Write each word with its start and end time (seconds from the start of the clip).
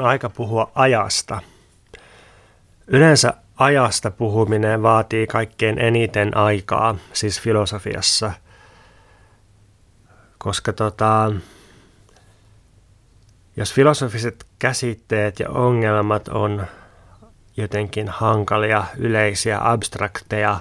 on 0.00 0.06
aika 0.06 0.30
puhua 0.30 0.70
ajasta. 0.74 1.40
Yleensä 2.86 3.34
ajasta 3.56 4.10
puhuminen 4.10 4.82
vaatii 4.82 5.26
kaikkein 5.26 5.78
eniten 5.78 6.36
aikaa, 6.36 6.96
siis 7.12 7.40
filosofiassa, 7.40 8.32
koska 10.38 10.72
tota, 10.72 11.32
jos 13.56 13.74
filosofiset 13.74 14.46
käsitteet 14.58 15.40
ja 15.40 15.50
ongelmat 15.50 16.28
on 16.28 16.66
jotenkin 17.56 18.08
hankalia, 18.08 18.84
yleisiä, 18.96 19.58
abstrakteja, 19.62 20.60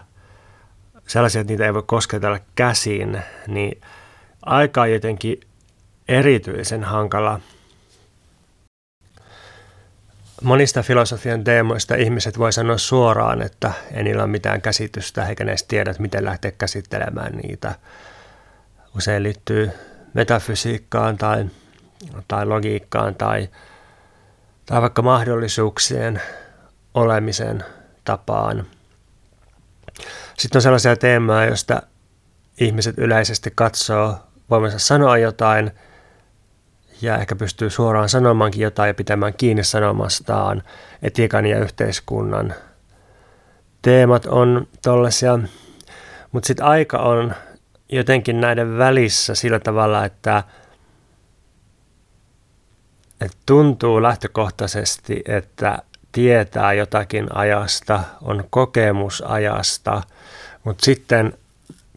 sellaisia, 1.08 1.42
että 1.42 1.54
niitä 1.54 1.66
ei 1.66 1.74
voi 1.74 1.84
kosketella 1.86 2.40
käsiin, 2.56 3.22
niin 3.48 3.82
aika 4.46 4.82
on 4.82 4.92
jotenkin 4.92 5.40
erityisen 6.08 6.84
hankala. 6.84 7.40
Monista 10.44 10.84
filosofian 10.84 11.44
teemoista 11.44 11.96
ihmiset 11.96 12.38
voi 12.40 12.54
sanoa 12.54 12.78
suoraan, 12.78 13.42
että 13.42 13.72
ei 13.94 14.04
niillä 14.04 14.24
ole 14.24 14.32
mitään 14.32 14.62
käsitystä 14.62 15.28
eikä 15.28 15.44
ne 15.44 15.52
edes 15.52 15.64
tiedä, 15.64 15.94
miten 16.00 16.26
lähteä 16.26 16.52
käsittelemään 16.52 17.32
niitä. 17.34 17.76
Usein 18.96 19.24
liittyy 19.24 19.72
metafysiikkaan 20.14 21.18
tai, 21.18 21.46
tai 22.28 22.46
logiikkaan 22.46 23.16
tai, 23.16 23.50
tai 24.66 24.82
vaikka 24.82 25.02
mahdollisuuksien 25.02 26.22
olemisen 26.94 27.64
tapaan. 28.06 28.66
Sitten 30.38 30.58
on 30.58 30.62
sellaisia 30.62 30.96
teemoja, 30.96 31.46
joista 31.46 31.82
ihmiset 32.60 32.98
yleisesti 32.98 33.52
katsoo 33.56 34.16
voimansa 34.50 34.80
sanoa 34.80 35.18
jotain 35.18 35.72
ja 37.02 37.18
ehkä 37.18 37.36
pystyy 37.36 37.70
suoraan 37.70 38.10
sanomaankin 38.10 38.62
jotain 38.62 38.88
ja 38.88 38.94
pitämään 38.94 39.34
kiinni 39.34 39.64
sanomastaan 39.64 40.64
etiikan 41.02 41.46
ja 41.46 41.60
yhteiskunnan. 41.60 42.54
Teemat 43.82 44.26
on 44.26 44.68
tollaisia, 44.84 45.40
mutta 46.32 46.48
sitten 46.48 46.66
aika 46.66 46.98
on 46.98 47.34
jotenkin 47.92 48.42
näiden 48.42 48.78
välissä 48.78 49.36
sillä 49.36 49.60
tavalla, 49.60 50.06
että, 50.06 50.44
että 53.22 53.38
tuntuu 53.46 54.02
lähtökohtaisesti, 54.02 55.22
että 55.26 55.80
tietää 56.12 56.74
jotakin 56.74 57.36
ajasta, 57.36 58.04
on 58.22 58.44
kokemus 58.50 59.22
ajasta, 59.22 60.02
mutta 60.64 60.86
sitten 60.86 61.34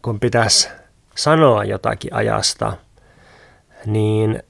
kun 0.03 0.21
pitäisi 0.21 0.69
sanoa 1.15 1.65
jotakin 1.65 2.15
ajasta, 2.15 2.73
niin 3.87 4.43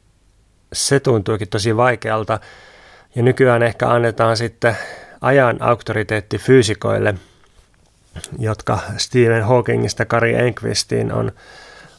se 0.73 1.01
tuntuukin 1.01 1.49
tosi 1.49 1.77
vaikealta. 1.77 2.41
Ja 3.15 3.23
nykyään 3.23 3.63
ehkä 3.63 3.89
annetaan 3.89 4.37
sitten 4.37 4.77
ajan 5.21 5.63
auktoriteetti 5.63 6.39
fyysikoille, 6.39 7.15
jotka 8.39 8.79
Stephen 8.97 9.45
Hawkingista 9.45 10.05
Kari 10.05 10.35
Enqvistiin 10.35 11.13
on 11.13 11.33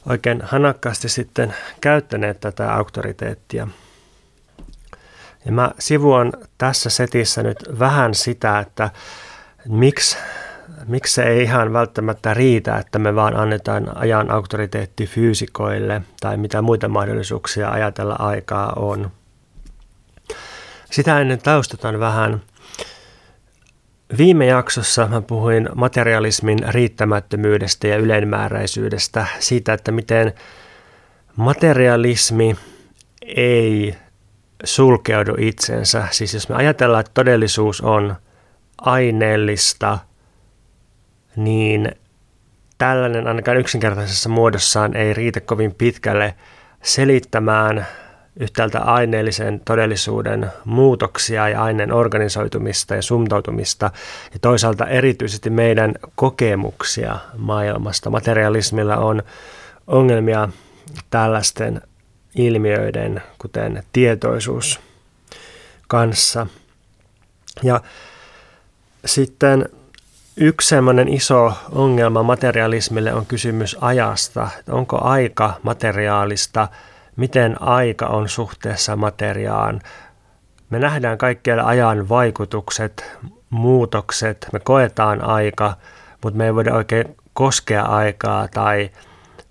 oikein 0.09 0.41
hanakkaasti 0.41 1.09
sitten 1.09 1.53
käyttäneet 1.81 2.39
tätä 2.39 2.73
auktoriteettia. 2.73 3.67
Ja 5.45 5.51
mä 5.51 5.71
sivuan 5.79 6.33
tässä 6.57 6.89
setissä 6.89 7.43
nyt 7.43 7.57
vähän 7.79 8.15
sitä, 8.15 8.59
että 8.59 8.89
miksi, 9.69 10.17
miksi 10.87 11.13
se 11.13 11.23
ei 11.23 11.43
ihan 11.43 11.73
välttämättä 11.73 12.33
riitä, 12.33 12.77
että 12.77 12.99
me 12.99 13.15
vaan 13.15 13.35
annetaan 13.35 13.97
ajan 13.97 14.31
auktoriteetti 14.31 15.05
fyysikoille 15.05 16.01
tai 16.19 16.37
mitä 16.37 16.61
muita 16.61 16.87
mahdollisuuksia 16.87 17.69
ajatella 17.69 18.15
aikaa 18.19 18.73
on. 18.75 19.11
Sitä 20.91 21.19
ennen 21.19 21.39
taustataan 21.39 21.99
vähän. 21.99 22.41
Viime 24.17 24.45
jaksossa 24.45 25.07
mä 25.07 25.21
puhuin 25.21 25.69
materialismin 25.75 26.59
riittämättömyydestä 26.67 27.87
ja 27.87 27.97
ylenmääräisyydestä, 27.97 29.27
siitä, 29.39 29.73
että 29.73 29.91
miten 29.91 30.33
materialismi 31.35 32.55
ei 33.35 33.95
sulkeudu 34.63 35.33
itsensä. 35.37 36.07
Siis 36.11 36.33
jos 36.33 36.49
me 36.49 36.55
ajatellaan, 36.55 36.99
että 36.99 37.11
todellisuus 37.13 37.81
on 37.81 38.15
aineellista, 38.81 39.99
niin 41.35 41.91
tällainen 42.77 43.27
ainakaan 43.27 43.57
yksinkertaisessa 43.57 44.29
muodossaan 44.29 44.95
ei 44.95 45.13
riitä 45.13 45.41
kovin 45.41 45.75
pitkälle 45.75 46.35
selittämään 46.81 47.87
yhtäältä 48.39 48.79
aineellisen 48.79 49.61
todellisuuden 49.65 50.51
muutoksia 50.65 51.49
ja 51.49 51.63
aineen 51.63 51.91
organisoitumista 51.91 52.95
ja 52.95 53.01
sumtautumista 53.01 53.91
ja 54.33 54.39
toisaalta 54.41 54.87
erityisesti 54.87 55.49
meidän 55.49 55.93
kokemuksia 56.15 57.17
maailmasta. 57.37 58.09
Materialismilla 58.09 58.97
on 58.97 59.23
ongelmia 59.87 60.49
tällaisten 61.09 61.81
ilmiöiden, 62.35 63.21
kuten 63.37 63.83
tietoisuus 63.93 64.79
kanssa. 65.87 66.47
Ja 67.63 67.81
sitten 69.05 69.69
yksi 70.37 70.75
iso 71.07 71.53
ongelma 71.71 72.23
materialismille 72.23 73.13
on 73.13 73.25
kysymys 73.25 73.77
ajasta. 73.81 74.49
Onko 74.69 74.99
aika 75.03 75.53
materiaalista? 75.63 76.67
Miten 77.15 77.61
aika 77.61 78.05
on 78.05 78.29
suhteessa 78.29 78.95
materiaan? 78.95 79.81
Me 80.69 80.79
nähdään 80.79 81.17
kaikkialla 81.17 81.63
ajan 81.63 82.09
vaikutukset, 82.09 83.17
muutokset, 83.49 84.47
me 84.53 84.59
koetaan 84.59 85.21
aika, 85.21 85.73
mutta 86.23 86.37
me 86.37 86.45
ei 86.45 86.55
voida 86.55 86.73
oikein 86.73 87.15
koskea 87.33 87.83
aikaa 87.83 88.47
tai, 88.47 88.89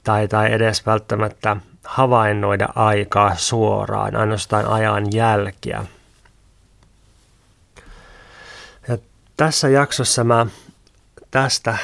tai, 0.04 0.28
tai 0.28 0.52
edes 0.52 0.86
välttämättä 0.86 1.56
havainnoida 1.84 2.68
aikaa 2.74 3.34
suoraan, 3.36 4.16
ainoastaan 4.16 4.66
ajan 4.66 5.12
jälkiä. 5.12 5.84
Ja 8.88 8.98
tässä 9.36 9.68
jaksossa 9.68 10.24
mä 10.24 10.46
tästä 11.32 11.76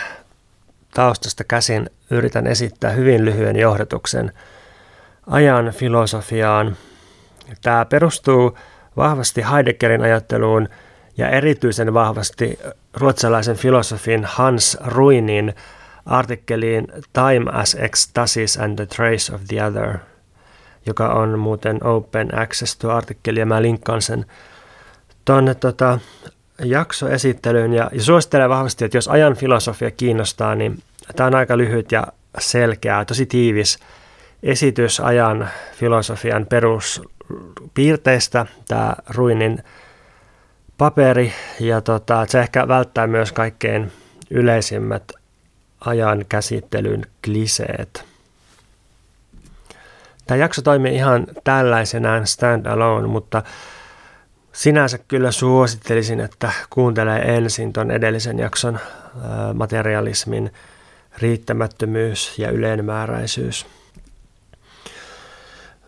taustasta 0.95 1.45
käsin 1.45 1.91
yritän 2.11 2.47
esittää 2.47 2.91
hyvin 2.91 3.25
lyhyen 3.25 3.57
johdatuksen 3.57 4.33
ajan 5.27 5.67
filosofiaan. 5.71 6.77
Tämä 7.63 7.85
perustuu 7.85 8.59
vahvasti 8.97 9.43
Heideggerin 9.53 10.03
ajatteluun 10.03 10.69
ja 11.17 11.31
erityisen 11.31 11.95
vahvasti 11.95 12.59
ruotsalaisen 12.95 13.57
filosofin 13.57 14.25
Hans 14.25 14.79
Ruinin 14.87 15.55
artikkeliin 16.07 16.87
Time 17.13 17.51
as 17.53 17.75
Ecstasis 17.75 18.57
and 18.57 18.77
the 18.77 18.87
Trace 18.87 19.35
of 19.35 19.41
the 19.49 19.65
Other, 19.65 19.99
joka 20.87 21.09
on 21.09 21.39
muuten 21.39 21.85
open 21.85 22.39
access 22.39 22.77
tuo 22.77 22.91
artikkeli 22.91 23.41
ja 23.41 23.47
mä 23.47 23.63
linkkaan 23.63 24.03
sen 24.03 24.27
tuonne 25.25 25.55
tota, 25.55 25.99
jaksoesittelyyn 26.65 27.73
ja, 27.73 27.91
ja 27.93 28.03
suosittelen 28.03 28.49
vahvasti, 28.49 28.85
että 28.85 28.97
jos 28.97 29.09
ajan 29.09 29.37
filosofia 29.37 29.91
kiinnostaa, 29.91 30.55
niin 30.55 30.83
tämä 31.17 31.27
on 31.27 31.35
aika 31.35 31.59
lyhyt 31.59 31.93
ja 31.93 32.07
selkeä, 32.39 33.05
tosi 33.05 33.27
tiivis 33.27 33.79
esitys 34.43 35.01
ajan 35.01 35.49
filosofian 35.75 36.47
peruspiirteistä, 36.47 38.47
tämä 38.69 38.95
Ruinin 39.09 39.63
paperi, 40.79 41.33
ja 41.61 41.81
tota, 41.81 42.27
se 42.29 42.41
ehkä 42.41 42.69
välttää 42.69 43.07
myös 43.07 43.33
kaikkein 43.33 43.93
yleisimmät 44.31 45.13
ajan 45.81 46.25
käsittelyn 46.29 47.07
kliseet. 47.25 48.05
Tämä 50.27 50.39
jakso 50.39 50.63
toimii 50.63 50.95
ihan 50.95 51.27
tällaisenään 51.45 52.27
stand 52.27 52.67
alone, 52.67 53.07
mutta 53.07 53.43
sinänsä 54.53 54.99
kyllä 54.99 55.31
suosittelisin, 55.31 56.21
että 56.21 56.53
kuuntelee 56.71 57.37
ensin 57.37 57.73
tuon 57.73 57.91
edellisen 57.91 58.39
jakson 58.39 58.79
materialismin 59.55 60.53
riittämättömyys 61.19 62.39
ja 62.39 62.51
yleenmääräisyys. 62.51 63.67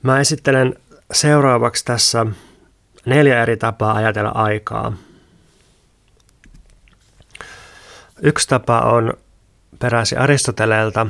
Mä 0.02 0.20
esittelen 0.20 0.74
seuraavaksi 1.12 1.84
tässä 1.84 2.26
neljä 3.06 3.42
eri 3.42 3.56
tapaa 3.56 3.94
ajatella 3.94 4.30
aikaa. 4.30 4.92
Yksi 8.22 8.48
tapa 8.48 8.80
on 8.80 9.14
peräsi 9.78 10.16
Aristoteleelta 10.16 11.06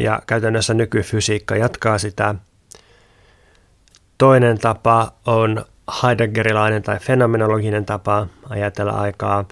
ja 0.00 0.22
käytännössä 0.26 0.74
nykyfysiikka 0.74 1.56
jatkaa 1.56 1.98
sitä. 1.98 2.34
Toinen 4.18 4.58
tapa 4.58 5.12
on 5.26 5.64
heideggerilainen 6.02 6.82
tai 6.82 6.98
fenomenologinen 6.98 7.86
tapa 7.86 8.26
ajatella 8.48 8.92
aikaa. 8.92 9.44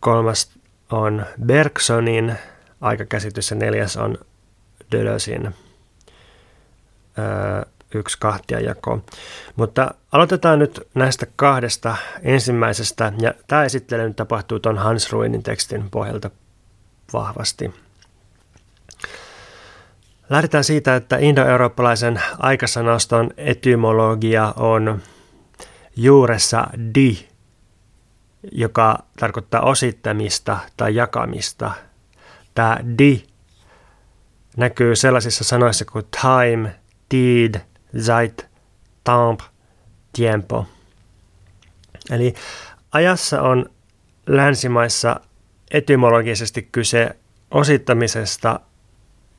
Kolmas 0.00 0.50
on 0.90 1.26
Bergsonin 1.44 2.34
aikakäsitys 2.80 3.50
ja 3.50 3.56
neljäs 3.56 3.96
on 3.96 4.18
Deleuzein 4.92 5.54
yksi 7.94 8.18
jako. 8.64 9.04
Mutta 9.56 9.94
aloitetaan 10.12 10.58
nyt 10.58 10.88
näistä 10.94 11.26
kahdesta 11.36 11.96
ensimmäisestä, 12.22 13.12
ja 13.18 13.34
tämä 13.46 13.64
esittely 13.64 14.14
tapahtuu 14.14 14.60
tuon 14.60 14.78
Hans 14.78 15.12
Ruinin 15.12 15.42
tekstin 15.42 15.90
pohjalta 15.90 16.30
vahvasti. 17.12 17.74
Lähdetään 20.30 20.64
siitä, 20.64 20.96
että 20.96 21.16
indoeurooppalaisen 21.16 22.22
aikasanaston 22.38 23.30
etymologia 23.36 24.54
on 24.56 25.02
juuressa 25.96 26.66
di, 26.94 27.28
joka 28.52 28.98
tarkoittaa 29.18 29.60
osittamista 29.60 30.58
tai 30.76 30.94
jakamista. 30.94 31.72
Tämä 32.54 32.78
di 32.98 33.26
näkyy 34.56 34.96
sellaisissa 34.96 35.44
sanoissa 35.44 35.84
kuin 35.84 36.04
time, 36.20 36.74
deed, 37.14 37.60
zeit, 38.00 38.46
temps, 39.04 39.44
tiempo. 40.12 40.66
Eli 42.10 42.34
ajassa 42.92 43.42
on 43.42 43.66
länsimaissa 44.26 45.20
etymologisesti 45.70 46.68
kyse 46.72 47.16
osittamisesta 47.50 48.60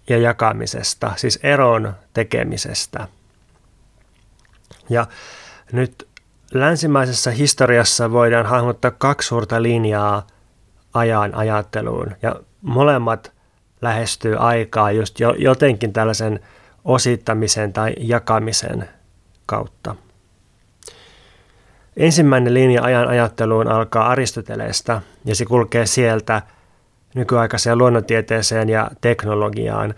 ja 0.09 0.17
jakamisesta, 0.17 1.13
siis 1.15 1.39
eron 1.44 1.95
tekemisestä. 2.13 3.07
Ja 4.89 5.07
nyt 5.71 6.07
länsimaisessa 6.53 7.31
historiassa 7.31 8.11
voidaan 8.11 8.45
hahmottaa 8.45 8.91
kaksi 8.91 9.27
suurta 9.27 9.63
linjaa 9.63 10.27
ajan 10.94 11.35
ajatteluun, 11.35 12.11
ja 12.21 12.35
molemmat 12.61 13.31
lähestyy 13.81 14.35
aikaa 14.39 14.91
just 14.91 15.19
jo, 15.19 15.33
jotenkin 15.38 15.94
tällaisen 15.94 16.39
osittamisen 16.85 17.73
tai 17.73 17.94
jakamisen 17.97 18.89
kautta. 19.45 19.95
Ensimmäinen 21.97 22.53
linja 22.53 22.83
ajan 22.83 23.07
ajatteluun 23.07 23.67
alkaa 23.67 24.07
Aristoteleesta 24.07 25.01
ja 25.25 25.35
se 25.35 25.45
kulkee 25.45 25.85
sieltä 25.85 26.41
nykyaikaiseen 27.15 27.77
luonnontieteeseen 27.77 28.69
ja 28.69 28.91
teknologiaan. 29.01 29.94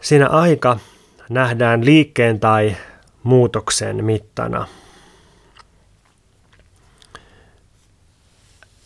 Siinä 0.00 0.28
aika 0.28 0.78
nähdään 1.28 1.84
liikkeen 1.84 2.40
tai 2.40 2.76
muutoksen 3.22 4.04
mittana. 4.04 4.66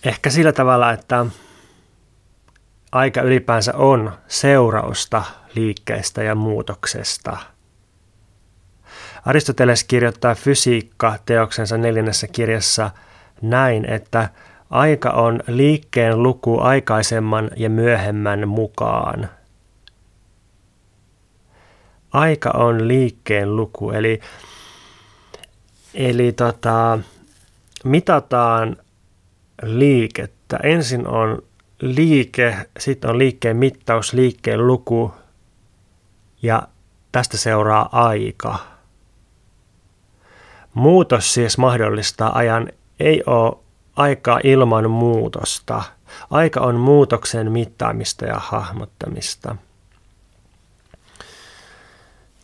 Ehkä 0.09 0.31
sillä 0.31 0.53
tavalla, 0.53 0.93
että 0.93 1.27
aika 2.93 3.23
ylipäänsä 3.23 3.77
on 3.77 4.13
seurausta 4.29 5.23
liikkeestä 5.55 6.23
ja 6.23 6.35
muutoksesta. 6.35 7.37
Aristoteles 9.25 9.85
kirjoittaa 9.85 10.35
fysiikka-teoksensa 10.35 11.79
neljännessä 11.79 12.27
kirjassa 12.27 12.91
näin, 13.43 13.85
että 13.85 14.29
aika 14.71 15.11
on 15.11 15.41
liikkeen 15.47 16.23
luku 16.23 16.61
aikaisemman 16.61 17.51
ja 17.57 17.71
myöhemmän 17.71 18.49
mukaan. 18.49 19.29
Aika 22.13 22.51
on 22.51 22.89
liikkeen 22.89 23.57
luku, 23.57 23.91
eli, 23.91 24.21
eli 25.95 26.33
tota, 26.33 26.99
mitataan 27.85 28.77
liikettä. 29.63 30.57
Ensin 30.63 31.07
on 31.07 31.43
liike, 31.81 32.57
sitten 32.79 33.11
on 33.11 33.19
liikkeen 33.19 33.57
mittaus, 33.57 34.13
liikkeen 34.13 34.67
luku 34.67 35.15
ja 36.43 36.63
tästä 37.13 37.37
seuraa 37.37 37.89
aika. 37.93 38.59
Muutos 40.75 41.35
siis 41.35 41.59
mahdollistaa 41.59 42.39
ajan, 42.39 42.69
ei 43.01 43.23
ole 43.27 43.57
aikaa 43.97 44.41
ilman 44.45 44.91
muutosta. 44.91 45.83
Aika 46.31 46.61
on 46.61 46.75
muutoksen 46.75 47.53
mittaamista 47.53 48.27
ja 48.27 48.37
hahmottamista. 48.39 49.57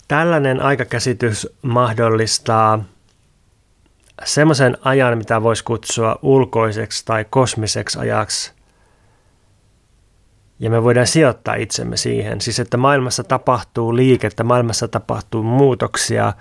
Tällainen 0.09 0.63
aikakäsitys 0.63 1.49
mahdollistaa 1.63 2.85
semmoisen 4.25 4.79
ajan, 4.81 5.19
mitä 5.19 5.43
voisi 5.43 5.65
kutsua 5.65 6.19
ulkoiseksi 6.23 7.05
tai 7.05 7.25
kosmiseksi 7.31 7.99
ajaksi, 7.99 8.53
ja 10.59 10.71
me 10.71 10.83
voidaan 10.83 11.07
sijoittaa 11.07 11.55
itsemme 11.55 11.97
siihen. 11.97 12.41
Siis 12.41 12.61
että 12.61 12.77
maailmassa 12.77 13.25
tapahtuu 13.25 13.97
liikettä, 13.97 14.45
maailmassa 14.45 14.89
tapahtuu 14.89 15.43
muutoksia 15.43 16.33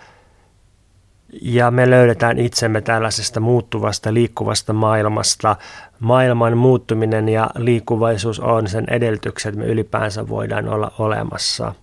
ja 1.42 1.72
me 1.72 1.90
löydetään 1.90 2.40
itsemme 2.40 2.82
tällaisesta 2.82 3.40
muuttuvasta, 3.40 4.14
liikkuvasta 4.14 4.74
maailmasta. 4.74 5.56
Maailman 6.00 6.58
muuttuminen 6.58 7.30
ja 7.30 7.50
liikkuvaisuus 7.56 8.40
on 8.40 8.68
sen 8.68 8.86
edellytykset, 8.90 9.50
että 9.50 9.66
me 9.66 9.72
ylipäänsä 9.72 10.28
voidaan 10.28 10.68
olla 10.68 10.92
olemassa. 11.00 11.74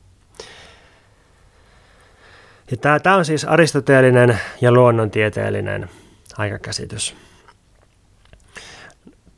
Ja 2.70 2.76
tämä, 2.76 3.00
tämä 3.00 3.17
on 3.17 3.25
siis 3.25 3.44
aristoteellinen 3.44 4.40
ja 4.61 4.72
luonnontieteellinen 4.72 5.90
aikakäsitys. 6.38 7.17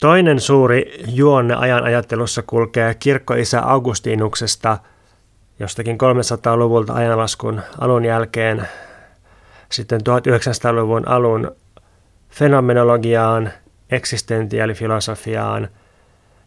Toinen 0.00 0.40
suuri 0.40 1.04
juonne 1.08 1.54
ajan 1.54 1.84
ajattelussa 1.84 2.42
kulkee 2.42 2.94
kirkkoisä 2.94 3.62
Augustinuksesta 3.62 4.78
jostakin 5.58 5.96
300-luvulta 5.96 6.94
ajanlaskun 6.94 7.60
alun 7.78 8.04
jälkeen 8.04 8.68
sitten 9.72 10.00
1900-luvun 10.00 11.08
alun 11.08 11.56
fenomenologiaan, 12.30 13.50
eksistentiaalifilosofiaan 13.90 15.68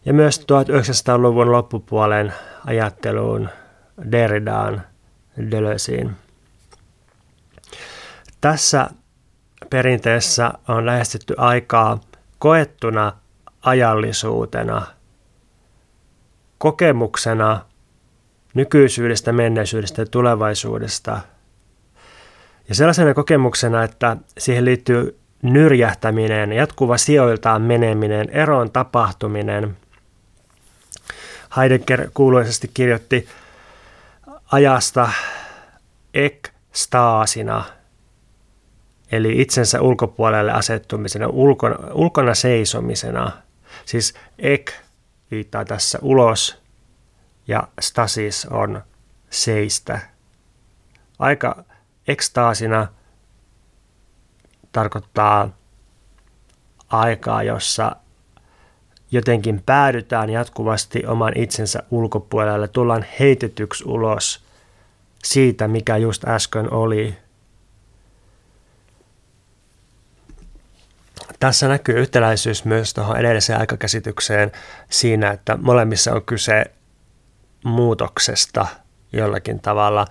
ja 0.04 0.12
myös 0.12 0.40
1900-luvun 0.40 1.52
loppupuolen 1.52 2.32
ajatteluun, 2.66 3.48
Derridaan, 4.12 4.82
Deleuziin. 5.50 6.25
Tässä 8.40 8.90
perinteessä 9.70 10.52
on 10.68 10.86
lähestytty 10.86 11.34
aikaa 11.36 12.00
koettuna 12.38 13.12
ajallisuutena, 13.62 14.82
kokemuksena 16.58 17.60
nykyisyydestä, 18.54 19.32
menneisyydestä 19.32 20.02
ja 20.02 20.06
tulevaisuudesta. 20.06 21.20
Ja 22.68 22.74
sellaisena 22.74 23.14
kokemuksena, 23.14 23.84
että 23.84 24.16
siihen 24.38 24.64
liittyy 24.64 25.18
nyrjähtäminen, 25.42 26.52
jatkuva 26.52 26.98
sijoiltaan 26.98 27.62
meneminen, 27.62 28.30
eron 28.30 28.70
tapahtuminen. 28.70 29.76
Heidegger 31.56 32.10
kuuluisesti 32.14 32.70
kirjoitti 32.74 33.28
ajasta 34.52 35.10
ekstaasina– 36.14 37.64
eli 39.12 39.40
itsensä 39.40 39.80
ulkopuolelle 39.80 40.52
asettumisena, 40.52 41.26
ulkona, 41.26 41.76
ulkona 41.92 42.34
seisomisena. 42.34 43.32
Siis 43.84 44.14
ek 44.38 44.72
viittaa 45.30 45.64
tässä 45.64 45.98
ulos 46.02 46.62
ja 47.48 47.68
stasis 47.80 48.46
on 48.46 48.82
seistä. 49.30 50.00
Aika 51.18 51.64
ekstaasina 52.08 52.86
tarkoittaa 54.72 55.50
aikaa, 56.88 57.42
jossa 57.42 57.96
jotenkin 59.10 59.62
päädytään 59.66 60.30
jatkuvasti 60.30 61.06
oman 61.06 61.32
itsensä 61.36 61.82
ulkopuolelle, 61.90 62.68
tullaan 62.68 63.06
heitetyksi 63.20 63.84
ulos 63.84 64.44
siitä, 65.24 65.68
mikä 65.68 65.96
just 65.96 66.24
äsken 66.24 66.72
oli 66.72 67.16
Tässä 71.40 71.68
näkyy 71.68 71.98
yhtäläisyys 71.98 72.64
myös 72.64 72.94
tuohon 72.94 73.16
edelliseen 73.16 73.60
aikakäsitykseen 73.60 74.52
siinä, 74.90 75.30
että 75.30 75.58
molemmissa 75.62 76.12
on 76.12 76.22
kyse 76.22 76.64
muutoksesta 77.64 78.66
jollakin 79.12 79.60
tavalla. 79.60 80.06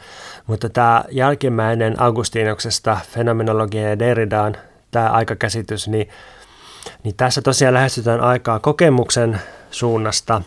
Mutta 0.48 0.70
tämä 0.70 1.03
jälkimmäinen 1.12 2.01
Augustinoksesta 2.01 2.98
fenomenologian 3.12 3.89
ja 3.89 4.00
Derridaan 4.00 4.58
tämä 4.91 5.10
aikakäsitys, 5.10 5.88
niin, 5.88 6.10
niin 7.03 7.15
tässä 7.15 7.41
tosiaan 7.41 7.74
lähestytään 7.74 8.22
aikaa 8.22 8.60
kokemuksen 8.60 9.41
suunnasta 9.72 10.41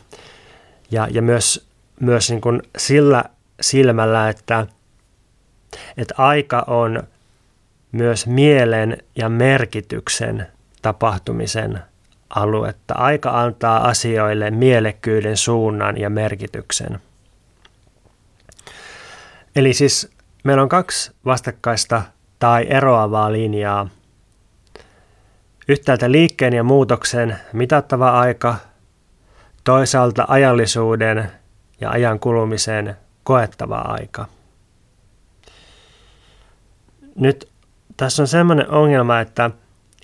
ja, 0.91 1.09
ja 1.11 1.23
myös, 1.23 1.69
myös 2.01 2.31
niin 2.31 2.41
kuin 2.41 2.63
sillä 2.79 3.25
silmällä, 3.61 4.29
että, 4.29 4.67
että 5.97 6.15
aika 6.19 6.65
on 6.67 7.03
myös 7.93 8.27
mielen 8.27 8.99
ja 9.17 9.29
merkityksen 9.29 10.47
tapahtumisen 10.83 11.83
aluetta. 12.31 12.95
Aika 12.95 13.41
antaa 13.41 13.89
asioille 13.89 14.51
mielekkyyden 14.51 15.37
suunnan 15.37 16.01
ja 16.01 16.11
merkityksen. 16.11 17.01
Eli 19.57 19.73
siis 19.73 20.11
meillä 20.45 20.63
on 20.63 20.69
kaksi 20.69 21.13
vastakkaista 21.25 22.03
tai 22.39 22.67
eroavaa 22.71 23.33
linjaa. 23.33 23.89
Yhtäältä 25.69 26.13
liikkeen 26.13 26.53
ja 26.53 26.63
muutoksen 26.63 27.39
mitattava 27.53 28.11
aika, 28.11 28.57
toisaalta 29.65 30.25
ajallisuuden 30.29 31.31
ja 31.81 31.91
ajan 31.91 32.21
kulumisen 32.21 32.97
koettava 33.25 33.79
aika. 33.79 34.27
Nyt 37.17 37.49
tässä 37.97 38.23
on 38.23 38.27
sellainen 38.27 38.71
ongelma, 38.71 39.21
että 39.21 39.51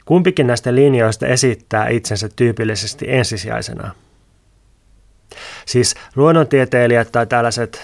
kumpikin 0.04 0.46
näistä 0.46 0.74
linjoista 0.74 1.26
esittää 1.26 1.88
itsensä 1.88 2.28
tyypillisesti 2.36 3.06
ensisijaisena. 3.08 3.94
Siis 5.66 5.94
luonnontieteilijät 6.16 7.12
tai 7.12 7.26
tällaiset 7.26 7.82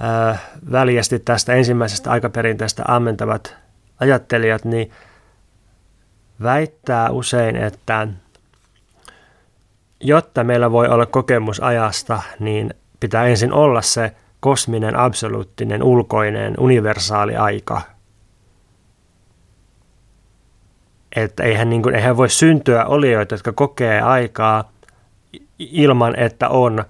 ää, 0.00 0.38
väljästi 0.72 1.18
tästä 1.18 1.54
ensimmäisestä 1.54 2.10
aikaperinteestä 2.10 2.82
ammentavat 2.88 3.56
ajattelijat, 4.00 4.64
niin 4.64 4.92
väittää 6.42 7.10
usein, 7.10 7.56
että 7.56 8.08
jotta 10.00 10.44
meillä 10.44 10.72
voi 10.72 10.88
olla 10.88 11.06
kokemus 11.06 11.60
ajasta, 11.60 12.22
niin 12.38 12.74
pitää 13.00 13.26
ensin 13.26 13.52
olla 13.52 13.82
se 13.82 14.12
kosminen, 14.40 14.96
absoluuttinen, 14.96 15.82
ulkoinen, 15.82 16.54
universaali 16.58 17.36
aika. 17.36 17.80
Että 21.16 21.42
eihän, 21.42 21.70
niin 21.70 21.82
kuin, 21.82 21.94
eihän 21.94 22.16
voi 22.16 22.28
syntyä 22.28 22.84
olioita, 22.84 23.34
jotka 23.34 23.52
kokee 23.52 24.00
aikaa 24.00 24.72
ilman, 25.58 26.18
että 26.18 26.48
on 26.48 26.84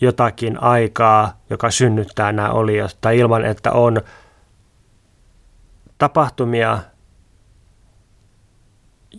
jotakin 0.00 0.62
aikaa, 0.62 1.40
joka 1.50 1.70
synnyttää 1.70 2.32
nämä 2.32 2.50
oliot, 2.50 2.98
tai 3.00 3.18
ilman, 3.18 3.44
että 3.44 3.72
on 3.72 4.00
tapahtumia, 5.98 6.78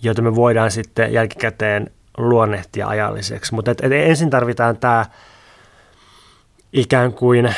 joita 0.01 0.21
me 0.21 0.35
voidaan 0.35 0.71
sitten 0.71 1.13
jälkikäteen 1.13 1.91
luonnehtia 2.17 2.87
ajalliseksi. 2.87 3.53
Mutta 3.53 3.75
ensin 3.91 4.29
tarvitaan 4.29 4.77
tämä 4.77 5.05
ikään 6.73 7.13
kuin 7.13 7.55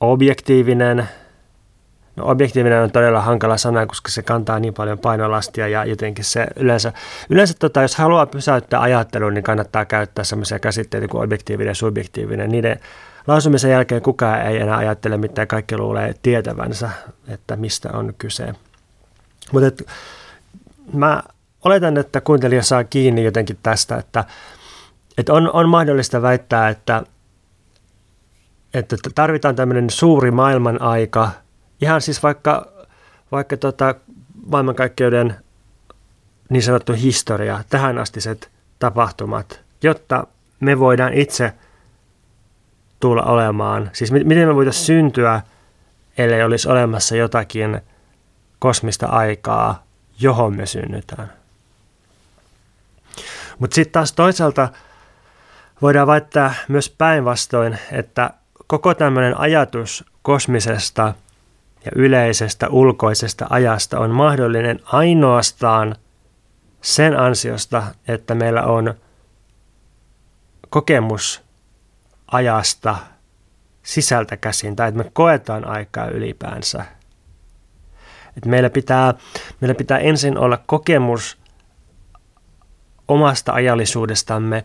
objektiivinen, 0.00 1.08
no 2.16 2.30
objektiivinen 2.30 2.82
on 2.82 2.90
todella 2.90 3.20
hankala 3.20 3.56
sana, 3.56 3.86
koska 3.86 4.10
se 4.10 4.22
kantaa 4.22 4.58
niin 4.58 4.74
paljon 4.74 4.98
painolastia 4.98 5.68
ja 5.68 5.84
jotenkin 5.84 6.24
se 6.24 6.46
yleensä, 6.56 6.92
yleensä 7.30 7.54
tota, 7.58 7.82
jos 7.82 7.96
haluaa 7.96 8.26
pysäyttää 8.26 8.80
ajattelun, 8.80 9.34
niin 9.34 9.44
kannattaa 9.44 9.84
käyttää 9.84 10.24
sellaisia 10.24 10.58
käsitteitä 10.58 11.08
kuin 11.08 11.24
objektiivinen 11.24 11.70
ja 11.70 11.74
subjektiivinen. 11.74 12.50
Niiden 12.50 12.80
lausumisen 13.26 13.70
jälkeen 13.70 14.02
kukaan 14.02 14.46
ei 14.46 14.60
enää 14.60 14.76
ajattele 14.76 15.16
mitään, 15.16 15.48
kaikki 15.48 15.78
luulee 15.78 16.14
tietävänsä, 16.22 16.90
että 17.28 17.56
mistä 17.56 17.90
on 17.92 18.14
kyse. 18.18 18.54
Mutta 19.52 19.84
mä 20.92 21.22
oletan, 21.64 21.98
että 21.98 22.20
kuuntelija 22.20 22.62
saa 22.62 22.84
kiinni 22.84 23.24
jotenkin 23.24 23.58
tästä, 23.62 23.96
että, 23.96 24.24
että 25.18 25.32
on, 25.32 25.50
on 25.52 25.68
mahdollista 25.68 26.22
väittää, 26.22 26.68
että, 26.68 27.02
että 28.74 28.96
tarvitaan 29.14 29.56
tämmöinen 29.56 29.90
suuri 29.90 30.30
maailman 30.30 30.82
aika, 30.82 31.30
ihan 31.80 32.00
siis 32.00 32.22
vaikka, 32.22 32.66
vaikka 33.32 33.56
tota 33.56 33.94
maailmankaikkeuden 34.46 35.36
niin 36.48 36.62
sanottu 36.62 36.92
historia, 36.92 37.64
tähän 37.70 37.98
astiset 37.98 38.50
tapahtumat, 38.78 39.60
jotta 39.82 40.26
me 40.60 40.78
voidaan 40.78 41.12
itse 41.12 41.52
tulla 43.00 43.22
olemaan, 43.22 43.90
siis 43.92 44.12
miten 44.12 44.48
me 44.48 44.54
voitaisiin 44.54 44.86
syntyä, 44.86 45.40
ellei 46.18 46.42
olisi 46.42 46.68
olemassa 46.68 47.16
jotakin 47.16 47.80
kosmista 48.58 49.06
aikaa, 49.06 49.84
johon 50.20 50.56
me 50.56 50.66
synnytään. 50.66 51.32
Mutta 53.58 53.74
sitten 53.74 53.92
taas 53.92 54.12
toisaalta 54.12 54.68
voidaan 55.82 56.06
väittää 56.06 56.54
myös 56.68 56.90
päinvastoin, 56.90 57.78
että 57.92 58.30
koko 58.66 58.94
tämmöinen 58.94 59.40
ajatus 59.40 60.04
kosmisesta 60.22 61.14
ja 61.84 61.90
yleisestä 61.96 62.68
ulkoisesta 62.68 63.46
ajasta 63.50 63.98
on 63.98 64.10
mahdollinen 64.10 64.80
ainoastaan 64.84 65.96
sen 66.80 67.20
ansiosta, 67.20 67.82
että 68.08 68.34
meillä 68.34 68.62
on 68.62 68.94
kokemus 70.70 71.42
ajasta 72.26 72.96
sisältä 73.82 74.36
käsin, 74.36 74.76
tai 74.76 74.88
että 74.88 75.04
me 75.04 75.10
koetaan 75.12 75.68
aikaa 75.68 76.06
ylipäänsä. 76.06 76.84
Että 78.36 78.48
meillä, 78.48 78.70
pitää, 78.70 79.14
meillä 79.60 79.74
pitää 79.74 79.98
ensin 79.98 80.38
olla 80.38 80.58
kokemus 80.66 81.38
omasta 83.08 83.52
ajallisuudestamme, 83.52 84.64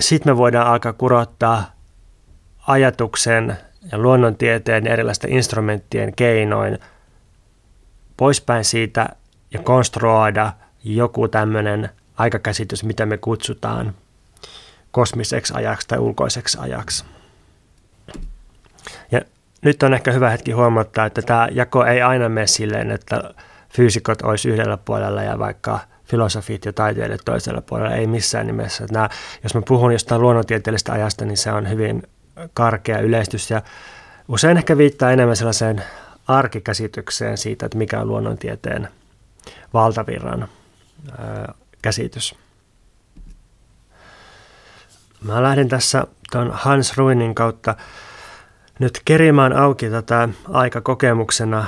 sitten 0.00 0.32
me 0.32 0.36
voidaan 0.36 0.66
alkaa 0.66 0.92
kurottaa 0.92 1.72
ajatuksen 2.66 3.56
ja 3.92 3.98
luonnontieteen 3.98 4.84
ja 4.84 4.92
erilaisten 4.92 5.32
instrumenttien 5.32 6.14
keinoin 6.16 6.78
poispäin 8.16 8.64
siitä 8.64 9.08
ja 9.50 9.58
konstruoida 9.58 10.52
joku 10.84 11.28
tämmöinen 11.28 11.88
aikakäsitys, 12.16 12.84
mitä 12.84 13.06
me 13.06 13.18
kutsutaan 13.18 13.94
kosmiseksi 14.90 15.54
ajaksi 15.56 15.88
tai 15.88 15.98
ulkoiseksi 15.98 16.58
ajaksi. 16.60 17.04
Ja 19.10 19.20
nyt 19.62 19.82
on 19.82 19.94
ehkä 19.94 20.12
hyvä 20.12 20.30
hetki 20.30 20.52
huomata, 20.52 21.04
että 21.04 21.22
tämä 21.22 21.48
jako 21.50 21.84
ei 21.84 22.02
aina 22.02 22.28
mene 22.28 22.46
silleen, 22.46 22.90
että 22.90 23.34
fyysikot 23.68 24.22
olisi 24.22 24.48
yhdellä 24.48 24.76
puolella 24.76 25.22
ja 25.22 25.38
vaikka 25.38 25.80
filosofit 26.04 26.64
ja 26.64 26.72
taiteilijat 26.72 27.20
toisella 27.24 27.60
puolella, 27.60 27.94
ei 27.94 28.06
missään 28.06 28.46
nimessä. 28.46 28.86
Nämä, 28.90 29.08
jos 29.42 29.54
mä 29.54 29.62
puhun 29.68 29.92
jostain 29.92 30.20
luonnontieteellisestä 30.20 30.92
ajasta, 30.92 31.24
niin 31.24 31.36
se 31.36 31.52
on 31.52 31.70
hyvin 31.70 32.02
karkea 32.54 32.98
yleistys 32.98 33.50
ja 33.50 33.62
usein 34.28 34.56
ehkä 34.56 34.78
viittaa 34.78 35.10
enemmän 35.10 35.36
sellaiseen 35.36 35.82
arkikäsitykseen 36.28 37.38
siitä, 37.38 37.66
että 37.66 37.78
mikä 37.78 38.00
on 38.00 38.08
luonnontieteen 38.08 38.88
valtavirran 39.74 40.48
käsitys. 41.82 42.34
Mä 45.20 45.42
lähden 45.42 45.68
tässä 45.68 46.06
tuon 46.32 46.50
Hans 46.54 46.96
Ruinin 46.96 47.34
kautta 47.34 47.74
nyt 48.78 49.00
kerimään 49.04 49.52
auki 49.52 49.90
tätä 49.90 50.28
aikakokemuksena 50.52 51.64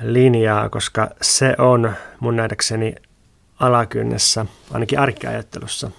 linjaa, 0.00 0.68
koska 0.68 1.10
se 1.22 1.54
on 1.58 1.92
mun 2.20 2.36
nähdäkseni 2.36 2.94
alakynnessä, 3.60 4.46
ainakin 4.72 4.98
arkiajattelussa. 4.98 5.90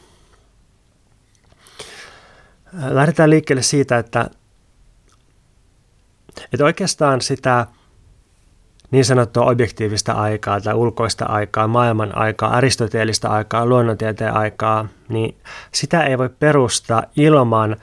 Lähdetään 2.83 3.29
liikkeelle 3.29 3.61
siitä, 3.61 3.97
että, 3.97 4.29
että 6.53 6.65
oikeastaan 6.65 7.21
sitä 7.21 7.67
niin 8.91 9.05
sanottua 9.05 9.45
objektiivista 9.45 10.13
aikaa 10.13 10.61
tai 10.61 10.73
ulkoista 10.73 11.25
aikaa, 11.25 11.67
maailman 11.67 12.17
aikaa, 12.17 12.55
aristoteellista 12.55 13.29
aikaa, 13.29 13.65
luonnontieteen 13.65 14.33
aikaa, 14.33 14.87
niin 15.09 15.37
sitä 15.71 16.03
ei 16.03 16.17
voi 16.17 16.29
perustaa 16.29 17.03
ilman, 17.15 17.77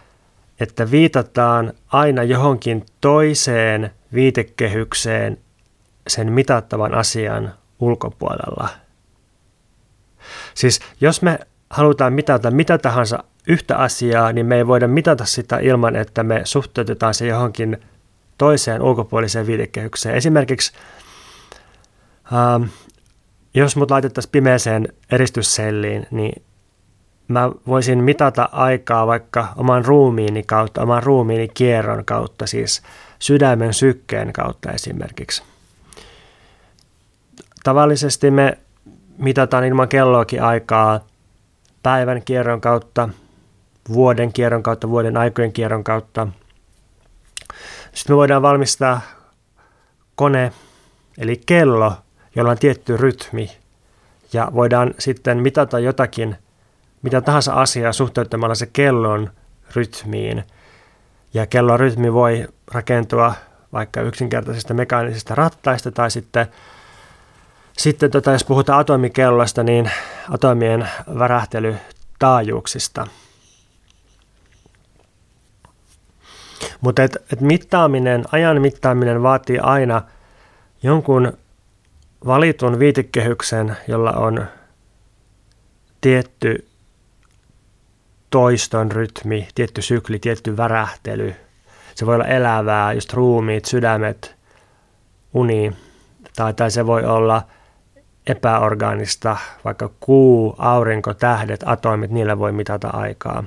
että 0.61 0.91
viitataan 0.91 1.73
aina 1.89 2.23
johonkin 2.23 2.87
toiseen 3.01 3.91
viitekehykseen 4.15 5.39
sen 6.09 6.33
mitattavan 6.33 6.95
asian 6.95 7.55
ulkopuolella– 7.81 8.69
Siis 10.55 10.81
jos 11.01 11.23
me 11.23 11.39
halutaan 11.71 12.13
mitata 12.13 12.51
mitä 12.51 12.79
tahansa 12.79 13.25
yhtä 13.49 13.77
asiaa, 13.77 14.33
niin 14.33 14.47
me 14.47 14.57
ei 14.57 14.67
voida 14.67 14.89
mitata 14.89 15.25
sitä 15.25 15.59
ilman, 15.59 15.97
että 15.97 16.23
me 16.23 16.41
suhteutetaan 16.45 17.15
se 17.15 17.27
johonkin 17.27 17.79
toiseen 18.39 18.83
ulkopuoliseen 18.83 19.47
viitekehykseen. 19.47 20.15
Esimerkiksi 20.15 20.73
ähm, 22.33 22.63
jos 23.55 23.77
mut 23.77 23.91
laitettaisiin 23.91 24.33
pimeeseen 24.33 24.89
eristysselliin, 25.11 26.07
niin 26.11 26.43
mä 27.29 27.51
voisin 27.67 27.99
mitata 27.99 28.49
aikaa 28.53 29.07
vaikka 29.07 29.49
oman 29.57 29.85
ruumiini 29.85 30.43
kautta, 30.43 30.83
oman 30.83 31.03
ruumiini 31.03 31.49
kierron 31.49 32.05
kautta, 32.05 32.47
siis 32.47 32.83
sydämen 33.19 33.75
sykkeen 33.75 34.33
kautta 34.33 34.71
esimerkiksi. 34.71 35.43
Tavallisesti 37.65 38.31
me 38.31 38.59
mitataan 39.19 39.65
ilman 39.65 39.89
kelloakin 39.89 40.43
aikaa 40.43 41.01
päivän 41.83 42.23
kierron 42.25 42.61
kautta, 42.61 43.09
vuoden 43.89 44.33
kierron 44.33 44.63
kautta, 44.63 44.89
vuoden 44.89 45.17
aikojen 45.17 45.53
kierron 45.53 45.85
kautta. 45.85 46.29
Sitten 47.93 48.15
me 48.15 48.17
voidaan 48.17 48.43
valmistaa 48.43 49.01
kone, 50.15 50.53
eli 51.19 51.41
kello, 51.47 51.95
jolla 52.37 52.51
on 52.51 52.59
tietty 52.59 52.97
rytmi, 52.97 53.51
ja 54.33 54.51
voidaan 54.55 54.95
sitten 54.99 55.43
mitata 55.43 55.79
jotakin, 55.79 56.37
mitä 57.03 57.21
tahansa 57.21 57.55
asiaa 57.55 57.93
suhteuttamalla 57.93 58.55
se 58.55 58.67
kellon 58.67 59.31
rytmiin. 59.77 60.45
Ja 61.35 61.47
kellon 61.47 61.81
rytmi 61.81 62.13
voi 62.13 62.49
rakentua 62.73 63.35
vaikka 63.73 64.01
yksinkertaisista 64.01 64.75
mekaanisista 64.75 65.35
rattaista 65.35 65.93
tai 65.93 66.11
sitten, 66.11 66.47
sitten 67.79 68.11
tota, 68.11 68.33
jos 68.33 68.45
puhutaan 68.45 68.81
atomikellosta, 68.81 69.63
niin 69.63 69.91
atomien 70.31 70.89
värähtelytaajuuksista. 71.19 73.07
Mutta 76.81 77.03
et, 77.03 77.17
et 77.33 77.41
mittaaminen, 77.41 78.25
ajan 78.33 78.61
mittaaminen 78.61 79.23
vaatii 79.23 79.59
aina 79.59 80.03
jonkun 80.83 81.33
valitun 82.27 82.79
viitekehyksen, 82.79 83.77
jolla 83.89 84.13
on 84.13 84.47
tietty 86.01 86.69
toiston 88.31 88.93
rytmi, 88.93 89.49
tietty 89.55 89.83
sykli, 89.83 90.19
tietty 90.19 90.57
värähtely. 90.57 91.35
Se 91.95 92.07
voi 92.07 92.15
olla 92.15 92.27
elävää, 92.27 92.93
just 92.93 93.13
ruumiit, 93.13 93.65
sydämet, 93.65 94.37
uni, 95.35 95.73
tai, 96.37 96.55
tai 96.55 96.71
se 96.71 96.87
voi 96.87 97.05
olla 97.05 97.43
epäorgaanista, 98.27 99.37
vaikka 99.65 99.91
kuu, 100.01 100.55
aurinko, 100.59 101.15
tähdet, 101.15 101.61
atomit, 101.67 102.11
niillä 102.11 102.39
voi 102.39 102.53
mitata 102.53 102.89
aikaa. 102.89 103.45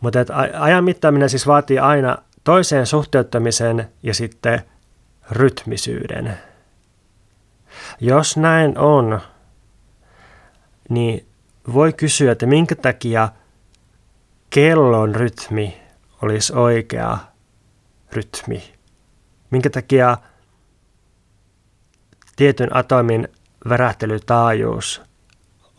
Mutta 0.00 0.18
ajan 0.58 0.84
mittaaminen 0.84 1.30
siis 1.30 1.46
vaatii 1.46 1.78
aina 1.78 2.18
toiseen 2.44 2.86
suhteuttamisen 2.86 3.88
ja 4.02 4.14
sitten 4.14 4.62
rytmisyyden. 5.30 6.38
Jos 8.00 8.36
näin 8.36 8.78
on, 8.78 9.20
niin 10.88 11.26
voi 11.74 11.92
kysyä, 11.92 12.32
että 12.32 12.46
minkä 12.46 12.74
takia 12.74 13.28
kellon 14.50 15.14
rytmi 15.14 15.80
olisi 16.22 16.52
oikea 16.52 17.18
rytmi. 18.12 18.74
Minkä 19.50 19.70
takia 19.70 20.16
tietyn 22.36 22.76
atomin 22.76 23.28
värähtelytaajuus 23.68 25.02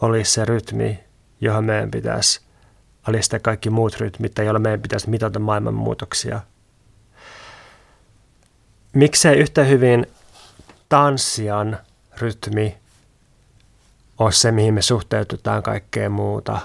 olisi 0.01 0.31
se 0.31 0.45
rytmi, 0.45 0.99
johon 1.41 1.65
meidän 1.65 1.91
pitäisi 1.91 2.48
alistaa 3.07 3.39
kaikki 3.39 3.69
muut 3.69 3.99
rytmit 3.99 4.33
tai 4.33 4.45
jolla 4.45 4.59
meidän 4.59 4.81
pitäisi 4.81 5.09
mitata 5.09 5.39
maailman 5.39 5.73
muutoksia. 5.73 6.39
Miksei 8.93 9.37
yhtä 9.37 9.63
hyvin 9.63 10.05
tanssian 10.89 11.77
rytmi 12.17 12.77
ole 14.17 14.31
se, 14.31 14.51
mihin 14.51 14.73
me 14.73 14.81
suhteututaan 14.81 15.63
kaikkeen 15.63 16.11
muuta. 16.11 16.59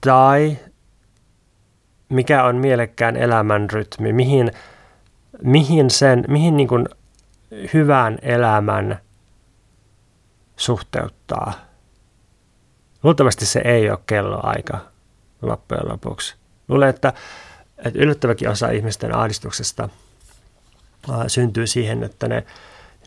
Tai 0.00 0.56
mikä 2.08 2.44
on 2.44 2.56
mielekkään 2.56 3.16
elämän 3.16 3.70
rytmi, 3.70 4.12
mihin, 4.12 4.52
mihin, 5.42 5.90
sen, 5.90 6.24
mihin 6.28 6.56
niin 6.56 6.68
kuin 6.68 6.88
hyvän 7.74 8.18
elämän 8.22 8.98
suhteuttaa. 10.56 11.69
Luultavasti 13.02 13.46
se 13.46 13.60
ei 13.64 13.90
ole 13.90 13.98
kelloaika 14.06 14.78
loppujen 15.42 15.88
lopuksi. 15.88 16.34
Luulen, 16.68 16.88
että, 16.88 17.12
että 17.78 17.98
yllättäväkin 17.98 18.48
osa 18.48 18.70
ihmisten 18.70 19.14
ahdistuksesta 19.14 19.88
syntyy 21.26 21.66
siihen, 21.66 22.04
että 22.04 22.28
ne 22.28 22.44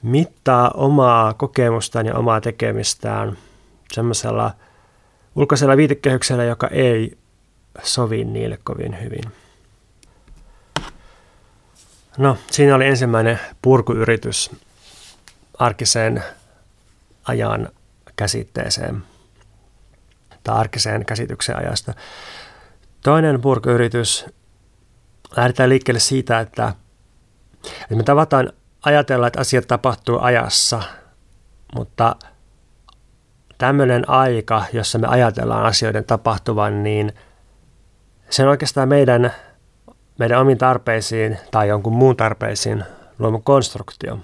mittaa 0.03 0.71
omaa 0.73 1.33
kokemustaan 1.33 2.05
ja 2.05 2.15
omaa 2.15 2.41
tekemistään 2.41 3.37
semmoisella 3.91 4.51
ulkoisella 5.35 5.77
viitekehyksellä, 5.77 6.43
joka 6.43 6.67
ei 6.67 7.17
sovi 7.83 8.23
niille 8.23 8.59
kovin 8.63 9.03
hyvin. 9.03 9.23
No, 12.17 12.37
siinä 12.51 12.75
oli 12.75 12.85
ensimmäinen 12.85 13.39
purkuyritys 13.61 14.51
arkiseen 15.59 16.23
ajan 17.23 17.69
käsitteeseen 18.15 19.03
tai 20.43 20.59
arkiseen 20.59 21.05
käsitykseen 21.05 21.57
ajasta. 21.57 21.93
Toinen 23.03 23.41
purkuyritys 23.41 24.25
lähdetään 25.35 25.69
liikkeelle 25.69 25.99
siitä, 25.99 26.39
että, 26.39 26.73
että 27.81 27.95
me 27.95 28.03
tavataan 28.03 28.53
ajatella, 28.85 29.27
että 29.27 29.39
asiat 29.39 29.67
tapahtuu 29.67 30.19
ajassa, 30.21 30.81
mutta 31.75 32.15
tämmöinen 33.57 34.09
aika, 34.09 34.65
jossa 34.73 34.99
me 34.99 35.07
ajatellaan 35.07 35.65
asioiden 35.65 36.03
tapahtuvan, 36.03 36.83
niin 36.83 37.13
se 38.29 38.43
on 38.43 38.49
oikeastaan 38.49 38.89
meidän, 38.89 39.33
meidän 40.19 40.39
omiin 40.41 40.57
tarpeisiin 40.57 41.37
tai 41.51 41.67
jonkun 41.67 41.93
muun 41.93 42.17
tarpeisiin 42.17 42.83
luoma 43.19 43.39
konstruktio. 43.39 44.19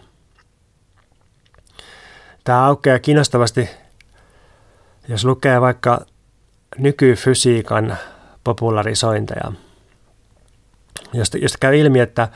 Tämä 2.43 2.65
aukeaa 2.65 2.99
kiinnostavasti, 2.99 3.69
jos 5.09 5.25
lukee 5.25 5.61
vaikka 5.61 6.05
nykyfysiikan 6.77 7.97
popularisointeja, 8.43 9.51
josta, 11.13 11.37
josta 11.37 11.57
käy 11.61 11.77
ilmi, 11.77 11.99
että 11.99 12.27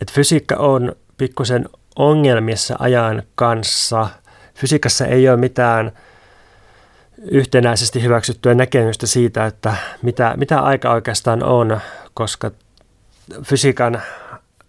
että 0.00 0.12
fysiikka 0.14 0.56
on 0.56 0.92
pikkusen 1.16 1.68
ongelmissa 1.96 2.76
ajan 2.78 3.22
kanssa. 3.34 4.08
Fysiikassa 4.54 5.06
ei 5.06 5.28
ole 5.28 5.36
mitään 5.36 5.92
yhtenäisesti 7.30 8.02
hyväksyttyä 8.02 8.54
näkemystä 8.54 9.06
siitä, 9.06 9.46
että 9.46 9.76
mitä, 10.02 10.34
mitä 10.36 10.60
aika 10.60 10.90
oikeastaan 10.90 11.42
on, 11.42 11.80
koska 12.14 12.50
fysiikan 13.42 14.02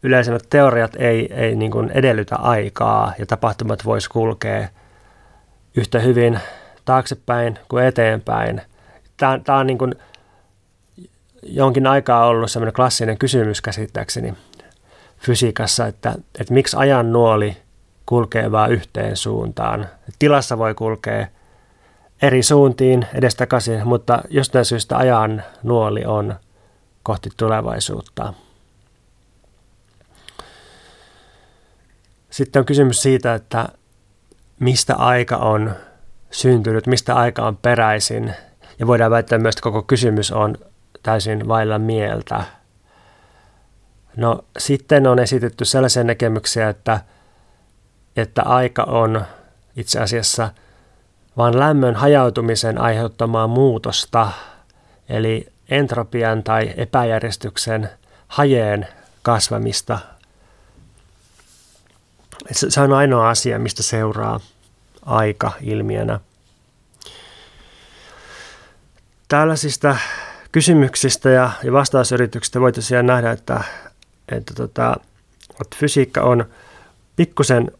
yleisemmät 0.03 0.43
teoriat 0.49 0.95
ei, 0.95 1.33
ei 1.33 1.55
niin 1.55 1.91
edellytä 1.93 2.35
aikaa 2.35 3.13
ja 3.19 3.25
tapahtumat 3.25 3.85
voisi 3.85 4.09
kulkea 4.09 4.67
yhtä 5.75 5.99
hyvin 5.99 6.39
taaksepäin 6.89 7.59
kuin 7.67 7.85
eteenpäin. 7.85 8.61
Tämä, 9.17 9.39
tämä 9.43 9.57
on 9.57 9.67
niin 9.67 9.77
kuin 9.77 9.95
jonkin 11.43 11.87
aikaa 11.87 12.25
ollut 12.25 12.51
sellainen 12.51 12.73
klassinen 12.73 13.17
kysymys 13.17 13.61
käsittääkseni 13.61 14.33
fysiikassa, 15.17 15.87
että, 15.87 16.15
että 16.39 16.53
miksi 16.53 16.77
ajan 16.79 17.13
nuoli 17.13 17.57
kulkee 18.05 18.51
vain 18.51 18.71
yhteen 18.71 19.17
suuntaan. 19.17 19.87
Tilassa 20.19 20.57
voi 20.57 20.73
kulkea 20.73 21.27
eri 22.21 22.43
suuntiin 22.43 23.05
edestakaisin, 23.13 23.87
mutta 23.87 24.21
jostain 24.29 24.65
syystä 24.65 24.97
ajan 24.97 25.43
nuoli 25.63 26.05
on 26.05 26.35
kohti 27.03 27.29
tulevaisuutta. 27.37 28.33
Sitten 32.29 32.59
on 32.59 32.65
kysymys 32.65 33.01
siitä, 33.01 33.33
että 33.33 33.69
mistä 34.59 34.95
aika 34.95 35.37
on 35.37 35.75
syntynyt, 36.31 36.87
mistä 36.87 37.15
aika 37.15 37.47
on 37.47 37.57
peräisin. 37.57 38.33
Ja 38.79 38.87
voidaan 38.87 39.11
väittää 39.11 39.39
myös, 39.39 39.53
että 39.53 39.63
koko 39.63 39.81
kysymys 39.81 40.31
on 40.31 40.57
täysin 41.03 41.47
vailla 41.47 41.79
mieltä. 41.79 42.43
No 44.15 44.45
sitten 44.57 45.07
on 45.07 45.19
esitetty 45.19 45.65
sellaisia 45.65 46.03
näkemyksiä, 46.03 46.69
että, 46.69 46.99
että 48.15 48.43
aika 48.43 48.83
on 48.83 49.25
itse 49.75 49.99
asiassa 49.99 50.49
vain 51.37 51.59
lämmön 51.59 51.95
hajautumisen 51.95 52.81
aiheuttamaa 52.81 53.47
muutosta, 53.47 54.31
eli 55.09 55.47
entropian 55.69 56.43
tai 56.43 56.73
epäjärjestyksen 56.77 57.89
hajeen 58.27 58.87
kasvamista. 59.21 59.99
Se 62.51 62.81
on 62.81 62.93
ainoa 62.93 63.29
asia, 63.29 63.59
mistä 63.59 63.83
seuraa 63.83 64.39
aika 65.05 65.51
ilmiönä. 65.61 66.19
Tällaisista 69.27 69.97
kysymyksistä 70.51 71.29
ja, 71.29 71.51
vastausyrityksistä 71.71 72.61
voi 72.61 72.71
tosiaan 72.71 73.05
nähdä, 73.05 73.31
että 73.31 73.63
että, 74.37 74.53
tota, 74.53 74.95
että 75.61 75.77
fysiikka 75.79 76.21
on 76.21 76.45
pikkusen 77.15 77.71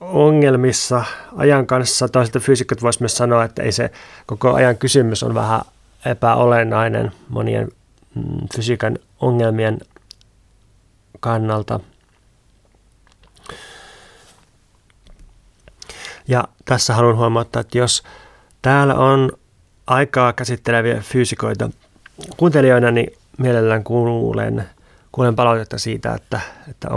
ongelmissa 0.00 1.04
ajan 1.36 1.66
kanssa. 1.66 2.08
Toisaalta 2.08 2.40
fyysikot 2.40 2.82
voisi 2.82 3.02
myös 3.02 3.16
sanoa, 3.16 3.44
että 3.44 3.62
ei 3.62 3.72
se 3.72 3.90
koko 4.26 4.54
ajan 4.54 4.78
kysymys 4.78 5.22
on 5.22 5.34
vähän 5.34 5.60
epäolennainen 6.06 7.12
monien 7.28 7.68
mm, 8.14 8.48
fysiikan 8.56 8.98
ongelmien 9.20 9.78
kannalta. 11.20 11.80
Ja 16.28 16.44
tässä 16.64 16.94
haluan 16.94 17.16
huomauttaa, 17.16 17.60
että 17.60 17.78
jos 17.78 18.02
täällä 18.62 18.94
on 18.94 19.32
aikaa 19.86 20.32
käsitteleviä 20.32 21.00
fyysikoita 21.00 21.70
kuuntelijoina, 22.36 22.90
niin 22.90 23.12
mielellään 23.38 23.84
kuulen 23.84 24.68
kuulen 25.12 25.36
palautetta 25.36 25.78
siitä, 25.78 26.14
että, 26.14 26.40
että 26.70 26.88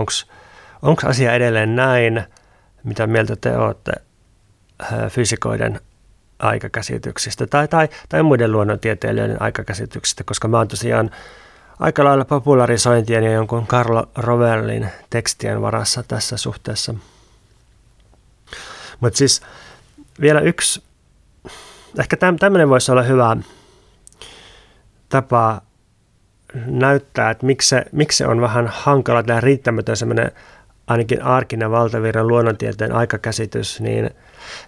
onko 0.82 1.02
asia 1.06 1.34
edelleen 1.34 1.76
näin, 1.76 2.24
mitä 2.84 3.08
mieltä 3.08 3.36
te 3.36 3.58
olette 3.58 3.92
äh, 4.82 4.90
fysikoiden 5.10 5.80
aikakäsityksistä 6.40 7.48
tai, 7.48 7.68
tai, 7.68 7.90
tai 8.10 8.24
muiden 8.24 8.52
luonnontieteilijöiden 8.52 9.42
aikakäsityksistä, 9.42 10.24
koska 10.24 10.48
mä 10.48 10.58
oon 10.58 10.68
tosiaan 10.68 11.12
aika 11.80 12.04
lailla 12.04 12.26
popularisointien 12.26 13.24
ja 13.24 13.32
jonkun 13.32 13.68
Carlo 13.68 14.10
Rovellin 14.16 14.90
tekstien 15.10 15.62
varassa 15.62 16.04
tässä 16.04 16.38
suhteessa. 16.38 16.94
Mutta 19.00 19.18
siis 19.18 19.42
vielä 20.22 20.40
yksi, 20.40 20.84
ehkä 22.00 22.18
tämmöinen 22.18 22.70
voisi 22.70 22.92
olla 22.92 23.02
hyvä 23.02 23.38
tapa 25.10 25.62
näyttää, 26.66 27.30
että 27.30 27.46
miksi 27.46 27.70
se, 27.70 27.86
miksi 27.92 28.18
se 28.18 28.28
on 28.28 28.42
vähän 28.42 28.68
hankala 28.68 29.24
tai 29.24 29.42
riittämätön 29.42 29.98
semmoinen 29.98 30.32
ainakin 30.88 31.24
arkinen 31.24 31.72
valtavirran 31.72 32.28
luonnontieteen 32.28 32.92
aikakäsitys, 32.92 33.82
niin 33.82 34.10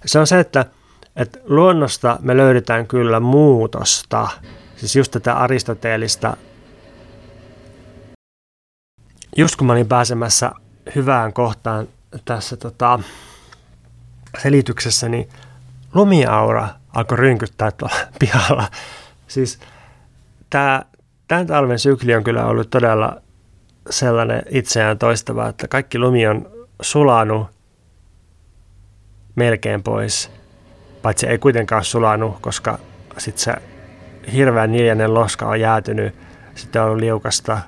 se 0.06 0.20
on 0.20 0.28
se, 0.28 0.40
että, 0.40 0.66
että 1.16 1.40
luonnosta 1.44 2.20
me 2.22 2.38
löydetään 2.38 2.88
kyllä 2.88 3.20
muutosta, 3.20 4.28
siis 4.76 4.96
just 4.96 5.12
tätä 5.12 5.34
aristoteellista. 5.34 6.38
Just 9.38 9.56
kun 9.56 9.68
mä 9.68 9.74
olin 9.74 9.88
pääsemässä 9.88 10.52
hyvään 10.96 11.34
kohtaan 11.34 11.88
tässä 12.26 12.58
tota, 12.58 13.00
selityksessä, 14.38 15.10
niin 15.10 15.30
lumiaura 15.94 16.68
alkoi 16.94 17.18
rynkyttää 17.18 17.72
tuolla 17.72 17.96
pihalla. 18.20 18.68
Siis 19.28 19.60
tämä, 20.50 20.84
tämän 21.28 21.48
talven 21.48 21.80
sykli 21.80 22.16
on 22.16 22.24
kyllä 22.24 22.46
ollut 22.46 22.70
todella 22.70 23.22
sellainen 23.90 24.42
itseään 24.50 24.98
toistava, 24.98 25.48
että 25.48 25.68
kaikki 25.68 26.00
lumi 26.00 26.28
on 26.28 26.52
sulanut 26.82 27.48
melkein 29.36 29.84
pois, 29.84 30.32
paitsi 31.02 31.28
ei 31.28 31.38
kuitenkaan 31.38 31.84
sulanut, 31.84 32.38
koska 32.42 32.80
sitten 33.18 33.44
se 33.44 33.54
hirveän 34.34 34.72
niljainen 34.72 35.14
loska 35.14 35.46
on 35.46 35.60
jäätynyt, 35.60 36.16
sitten 36.56 36.82
on 36.82 36.88
ollut 36.88 37.00
liukasta 37.00 37.60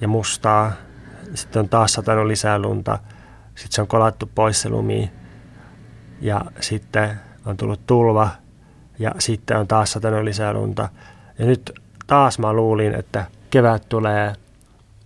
ja 0.00 0.08
mustaa, 0.08 0.72
sitten 1.34 1.60
on 1.60 1.68
taas 1.68 1.92
satanut 1.92 2.26
lisää 2.26 2.58
lunta, 2.58 2.98
sitten 3.54 3.72
se 3.72 3.82
on 3.82 3.88
kolattu 3.88 4.30
pois 4.34 4.60
se 4.60 4.68
lumi 4.68 5.10
ja 6.20 6.40
sitten 6.60 7.20
on 7.46 7.56
tullut 7.56 7.86
tulva 7.86 8.30
ja 8.98 9.14
sitten 9.18 9.56
on 9.56 9.68
taas 9.68 9.92
satanut 9.92 10.24
lisää 10.24 10.52
lunta. 10.52 10.88
Ja 11.38 11.46
nyt 11.46 11.72
taas 12.06 12.38
mä 12.38 12.52
luulin, 12.52 12.94
että 12.94 13.24
kevät 13.50 13.88
tulee, 13.88 14.34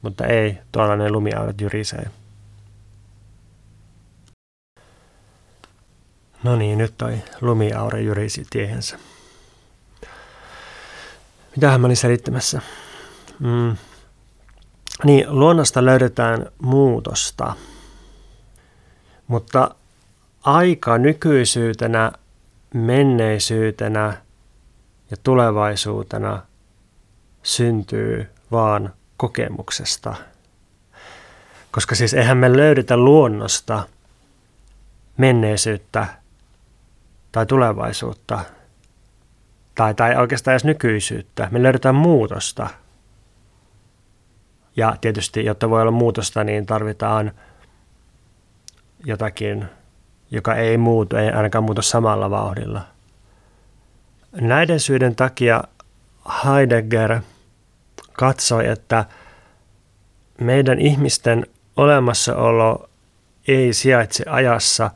mutta 0.02 0.26
ei, 0.26 0.58
tuolla 0.72 0.96
ne 0.96 1.10
lumiaurat 1.10 1.60
jyrisee. 1.60 2.10
No 6.42 6.56
niin, 6.56 6.78
nyt 6.78 6.94
toi 6.98 7.18
lumiaure 7.40 8.00
jyrisi 8.00 8.46
tiehensä. 8.50 8.98
Mitähän 11.56 11.80
mä 11.80 11.86
olin 11.86 11.96
selittämässä? 11.96 12.60
Mm. 13.38 13.76
Niin, 15.04 15.26
luonnosta 15.28 15.84
löydetään 15.84 16.46
muutosta, 16.62 17.54
mutta 19.26 19.74
aika 20.42 20.98
nykyisyytenä, 20.98 22.12
menneisyytenä 22.74 24.16
ja 25.10 25.16
tulevaisuutena 25.22 26.42
syntyy 27.42 28.30
vaan 28.50 28.92
kokemuksesta. 29.16 30.14
Koska 31.70 31.94
siis 31.94 32.14
eihän 32.14 32.36
me 32.36 32.56
löydetä 32.56 32.96
luonnosta 32.96 33.82
menneisyyttä 35.16 36.06
tai 37.32 37.46
tulevaisuutta 37.46 38.40
tai, 39.74 39.94
tai 39.94 40.16
oikeastaan 40.16 40.52
edes 40.52 40.64
nykyisyyttä. 40.64 41.48
Me 41.50 41.62
löydetään 41.62 41.94
muutosta. 41.94 42.68
Ja 44.76 44.96
tietysti, 45.00 45.44
jotta 45.44 45.70
voi 45.70 45.80
olla 45.80 45.90
muutosta, 45.90 46.44
niin 46.44 46.66
tarvitaan 46.66 47.32
jotakin, 49.04 49.64
joka 50.30 50.54
ei 50.54 50.78
muutu, 50.78 51.16
ei 51.16 51.30
ainakaan 51.30 51.64
muutu 51.64 51.82
samalla 51.82 52.30
vauhdilla. 52.30 52.82
Näiden 54.32 54.80
syiden 54.80 55.16
takia 55.16 55.64
Heidegger– 56.44 57.20
katsoi, 58.16 58.68
että 58.68 59.04
meidän 60.40 60.78
ihmisten 60.78 61.46
olemassaolo 61.76 62.88
ei 63.48 63.72
sijaitse 63.72 64.24
ajassa, 64.26 64.90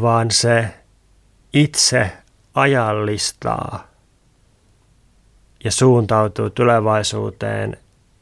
vaan 0.00 0.30
se 0.30 0.68
itse 1.52 2.12
ajallistaa 2.54 3.88
ja 5.64 5.70
suuntautuu 5.72 6.50
tulevaisuuteen 6.50 7.76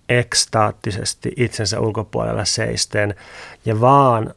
ekstaattisesti 0.09 1.33
itsensä 1.37 1.81
ulkopuolella 1.81 2.45
seisten 2.45 3.15
ja 3.65 3.81
vaan 3.81 4.35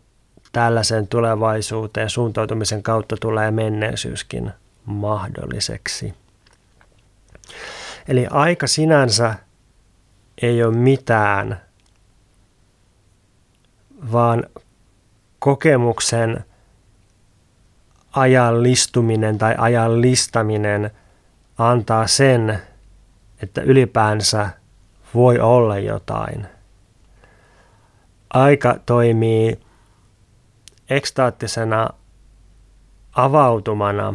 tällaisen 0.53 1.07
tulevaisuuteen 1.07 2.09
suuntautumisen 2.09 2.83
kautta 2.83 3.15
tulee 3.21 3.51
menneisyyskin 3.51 4.51
mahdolliseksi. 4.85 6.13
Eli 8.07 8.27
aika 8.29 8.67
sinänsä 8.67 9.35
ei 10.41 10.63
ole 10.63 10.75
mitään, 10.75 11.61
vaan 14.11 14.43
kokemuksen 15.39 16.45
ajallistuminen 18.11 19.37
tai 19.37 19.55
ajallistaminen 19.57 20.91
antaa 21.57 22.07
sen, 22.07 22.59
että 23.41 23.61
ylipäänsä 23.61 24.49
voi 25.13 25.39
olla 25.39 25.79
jotain. 25.79 26.47
Aika 28.29 28.79
toimii 28.85 29.62
ekstaattisena 30.89 31.89
avautumana, 33.15 34.13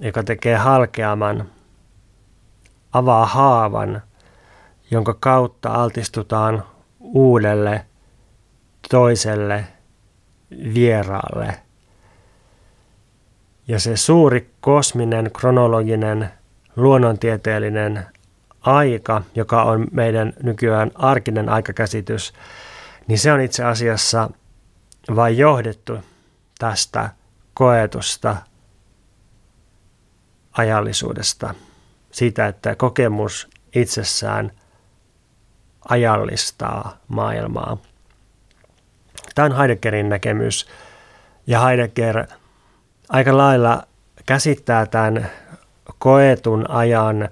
joka 0.00 0.22
tekee 0.22 0.56
halkeaman 0.56 1.50
avaa 2.92 3.26
haavan, 3.26 4.02
jonka 4.90 5.14
kautta 5.20 5.72
altistutaan 5.72 6.64
uudelle, 7.00 7.86
toiselle, 8.90 9.64
vieraalle. 10.74 11.60
Ja 13.68 13.80
se 13.80 13.96
suuri 13.96 14.50
kosminen, 14.60 15.30
kronologinen, 15.32 16.30
luonnontieteellinen 16.76 18.06
aika, 18.60 19.22
joka 19.34 19.62
on 19.62 19.86
meidän 19.92 20.32
nykyään 20.42 20.90
arkinen 20.94 21.48
aikakäsitys, 21.48 22.32
niin 23.06 23.18
se 23.18 23.32
on 23.32 23.40
itse 23.40 23.64
asiassa 23.64 24.30
vain 25.16 25.38
johdettu 25.38 25.98
tästä 26.58 27.10
koetusta 27.54 28.36
ajallisuudesta 30.52 31.54
siitä, 32.10 32.46
että 32.46 32.74
kokemus 32.74 33.48
itsessään 33.74 34.50
ajallistaa 35.88 36.96
maailmaa. 37.08 37.76
Tämä 39.34 39.46
on 39.46 39.56
Heideggerin 39.56 40.08
näkemys. 40.08 40.68
Ja 41.46 41.60
Heidegger 41.60 42.26
aika 43.08 43.36
lailla 43.36 43.82
käsittää 44.26 44.86
tämän 44.86 45.30
koetun 45.98 46.70
ajan 46.70 47.28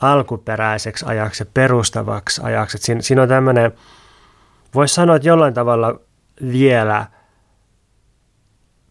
alkuperäiseksi 0.00 1.06
ajaksi 1.08 1.44
perustavaksi 1.54 2.40
ajaksi. 2.44 2.78
Siinä, 2.78 3.02
siinä 3.02 3.22
on 3.22 3.28
tämmöinen, 3.28 3.72
voisi 4.74 4.94
sanoa, 4.94 5.16
että 5.16 5.28
jollain 5.28 5.54
tavalla 5.54 6.00
vielä 6.42 7.06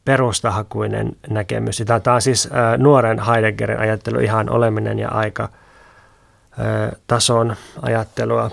perustahakuinen 0.05 1.15
näkemys. 1.29 1.83
Tämä 1.85 2.15
on 2.15 2.21
siis 2.21 2.49
nuoren 2.77 3.19
Heideggerin 3.19 3.79
ajattelu, 3.79 4.19
ihan 4.19 4.49
oleminen 4.49 4.99
ja 4.99 5.09
aika 5.09 5.49
tason 7.07 7.55
ajattelua. 7.81 8.51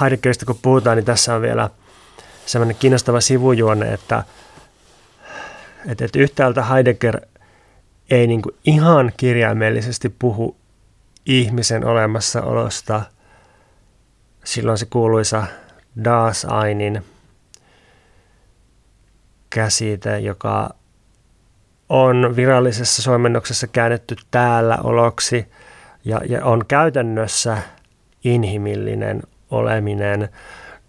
Heideggeristä 0.00 0.46
kun 0.46 0.58
puhutaan, 0.62 0.96
niin 0.96 1.04
tässä 1.04 1.34
on 1.34 1.42
vielä 1.42 1.70
sellainen 2.46 2.76
kiinnostava 2.76 3.20
sivujuone, 3.20 3.92
että, 3.92 4.24
että, 5.88 6.04
että 6.04 6.18
yhtäältä 6.18 6.64
Heidegger 6.64 7.20
ei 8.10 8.26
niin 8.26 8.42
kuin 8.42 8.54
ihan 8.64 9.12
kirjaimellisesti 9.16 10.08
puhu 10.08 10.56
ihmisen 11.26 11.84
olemassaolosta. 11.84 13.02
Silloin 14.44 14.78
se 14.78 14.86
kuuluisa 14.86 15.46
Daseinin 16.04 17.04
käsite, 19.50 20.18
joka 20.18 20.70
on 21.88 22.36
virallisessa 22.36 23.02
suomennoksessa 23.02 23.66
käännetty 23.66 24.16
täällä 24.30 24.78
oloksi 24.84 25.46
ja, 26.04 26.20
ja 26.28 26.44
on 26.44 26.66
käytännössä 26.66 27.58
inhimillinen 28.24 29.22
oleminen, 29.50 30.28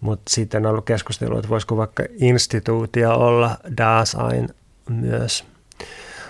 mutta 0.00 0.30
sitten 0.30 0.66
on 0.66 0.70
ollut 0.70 0.84
keskustelua, 0.84 1.38
että 1.38 1.48
voisiko 1.48 1.76
vaikka 1.76 2.02
instituutia 2.20 3.14
olla 3.14 3.56
Dasein 3.76 4.48
myös. 4.88 5.44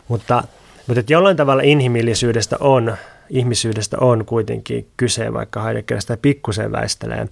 Mutta, 0.09 0.43
mutta 0.87 1.01
että 1.01 1.13
jollain 1.13 1.37
tavalla 1.37 1.63
inhimillisyydestä 1.63 2.57
on, 2.61 2.97
ihmisyydestä 3.29 3.97
on 4.01 4.25
kuitenkin 4.25 4.89
kyse, 4.97 5.33
vaikka 5.33 5.63
Heidegger 5.63 6.01
sitä 6.01 6.17
pikkusen 6.17 6.73
väistelee. 6.73 7.29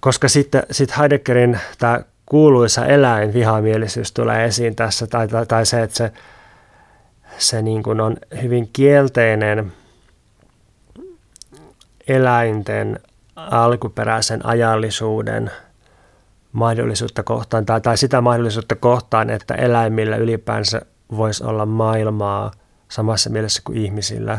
Koska 0.00 0.28
sitten 0.28 0.62
sit 0.70 0.98
Heideggerin 0.98 1.60
tämä 1.78 2.00
kuuluisa 2.26 2.86
eläinvihamielisyys 2.86 4.12
tulee 4.12 4.44
esiin 4.44 4.76
tässä, 4.76 5.06
tai, 5.06 5.28
tai, 5.28 5.46
tai 5.46 5.66
se, 5.66 5.82
että 5.82 5.96
se, 5.96 6.12
se 7.38 7.62
niin 7.62 7.82
kuin 7.82 8.00
on 8.00 8.16
hyvin 8.42 8.70
kielteinen 8.72 9.72
eläinten 12.08 13.00
alkuperäisen 13.36 14.46
ajallisuuden 14.46 15.50
mahdollisuutta 16.52 17.22
kohtaan, 17.22 17.66
tai, 17.66 17.80
tai 17.80 17.98
sitä 17.98 18.20
mahdollisuutta 18.20 18.76
kohtaan, 18.76 19.30
että 19.30 19.54
eläimillä 19.54 20.16
ylipäänsä 20.16 20.82
voisi 21.16 21.44
olla 21.44 21.66
maailmaa 21.66 22.52
samassa 22.88 23.30
mielessä 23.30 23.62
kuin 23.64 23.78
ihmisillä. 23.78 24.38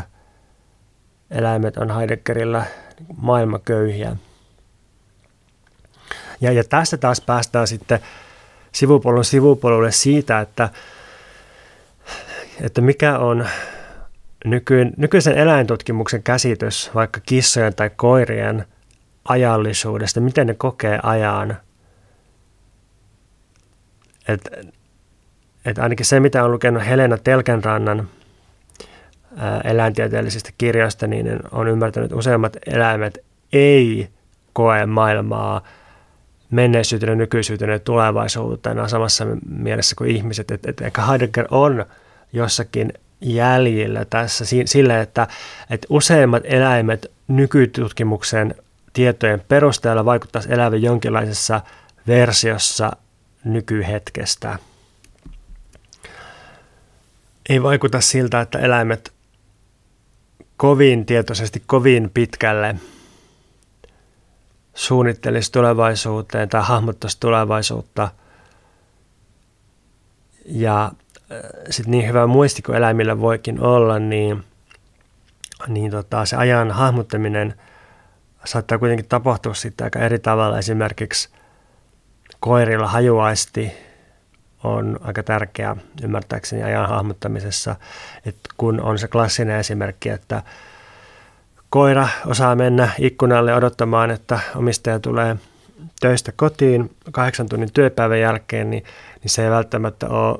Eläimet 1.30 1.76
on 1.76 1.96
Heideggerillä 1.96 2.64
maailmaköyhiä. 3.16 4.16
Ja, 6.40 6.52
ja 6.52 6.64
tästä 6.64 6.96
taas 6.96 7.20
päästään 7.20 7.66
sitten 7.66 8.00
sivupolun 8.72 9.24
sivupolulle 9.24 9.92
siitä, 9.92 10.40
että, 10.40 10.68
että 12.60 12.80
mikä 12.80 13.18
on 13.18 13.46
nyky, 14.44 14.86
nykyisen 14.96 15.38
eläintutkimuksen 15.38 16.22
käsitys 16.22 16.90
vaikka 16.94 17.20
kissojen 17.26 17.74
tai 17.74 17.90
koirien 17.96 18.66
ajallisuudesta, 19.28 20.20
miten 20.20 20.46
ne 20.46 20.54
kokee 20.54 20.98
ajan. 21.02 21.56
Et, 24.28 24.40
et 25.64 25.78
ainakin 25.78 26.06
se, 26.06 26.20
mitä 26.20 26.44
on 26.44 26.52
lukenut 26.52 26.86
Helena 26.86 27.18
Telkenrannan 27.18 28.08
eläintieteellisistä 29.64 30.50
kirjoista, 30.58 31.06
niin 31.06 31.40
on 31.50 31.68
ymmärtänyt, 31.68 32.12
useimmat 32.12 32.56
eläimet 32.66 33.24
ei 33.52 34.08
koe 34.52 34.86
maailmaa 34.86 35.62
menneisyytenä, 36.50 37.14
nykyisyytenä 37.14 37.72
ja 37.72 37.78
tulevaisuutena 37.78 38.88
samassa 38.88 39.26
mielessä 39.48 39.96
kuin 39.96 40.10
ihmiset. 40.10 40.50
Että 40.50 40.70
et 40.70 40.80
ehkä 40.80 41.06
Heidegger 41.06 41.46
on 41.50 41.86
jossakin 42.32 42.92
jäljillä 43.20 44.04
tässä 44.04 44.44
sille, 44.64 45.00
että, 45.00 45.26
että 45.70 45.86
useimmat 45.90 46.42
eläimet 46.46 47.10
nykytutkimuksen 47.28 48.54
tietojen 48.92 49.42
perusteella 49.48 50.04
vaikuttaisi 50.04 50.52
elävän 50.52 50.82
jonkinlaisessa 50.82 51.60
versiossa 52.06 52.92
nykyhetkestä. 53.44 54.58
Ei 57.48 57.62
vaikuta 57.62 58.00
siltä, 58.00 58.40
että 58.40 58.58
eläimet 58.58 59.12
kovin 60.56 61.06
tietoisesti, 61.06 61.62
kovin 61.66 62.10
pitkälle 62.14 62.76
suunnittelisi 64.76 65.52
tulevaisuuteen 65.52 66.48
tai 66.48 66.62
hahmottaisi 66.64 67.20
tulevaisuutta. 67.20 68.08
Ja 70.44 70.84
äh, 71.32 71.38
sitten 71.70 71.90
niin 71.90 72.08
hyvä 72.08 72.26
muisti 72.26 72.62
kuin 72.62 72.76
eläimillä 72.76 73.20
voikin 73.20 73.60
olla, 73.60 73.98
niin, 73.98 74.44
niin 75.68 75.90
tota, 75.90 76.24
se 76.24 76.36
ajan 76.36 76.70
hahmottaminen 76.70 77.54
saattaa 78.44 78.78
kuitenkin 78.78 79.08
tapahtua 79.08 79.54
sitten 79.54 79.84
aika 79.84 79.98
eri 79.98 80.18
tavalla. 80.18 80.58
Esimerkiksi 80.58 81.28
koirilla 82.40 82.88
hajuaisti 82.88 83.72
on 84.64 84.98
aika 85.00 85.22
tärkeä 85.22 85.76
ymmärtääkseni 86.02 86.62
ajan 86.62 86.88
hahmottamisessa, 86.88 87.76
että 88.26 88.50
kun 88.56 88.80
on 88.80 88.98
se 88.98 89.08
klassinen 89.08 89.58
esimerkki, 89.58 90.08
että 90.08 90.42
koira 91.70 92.08
osaa 92.26 92.54
mennä 92.54 92.90
ikkunalle 92.98 93.54
odottamaan, 93.54 94.10
että 94.10 94.40
omistaja 94.56 95.00
tulee 95.00 95.36
töistä 96.00 96.32
kotiin 96.36 96.96
kahdeksan 97.12 97.48
tunnin 97.48 97.72
työpäivän 97.72 98.20
jälkeen, 98.20 98.70
niin, 98.70 98.84
niin 99.22 99.30
se 99.30 99.44
ei 99.44 99.50
välttämättä 99.50 100.08
ole 100.08 100.38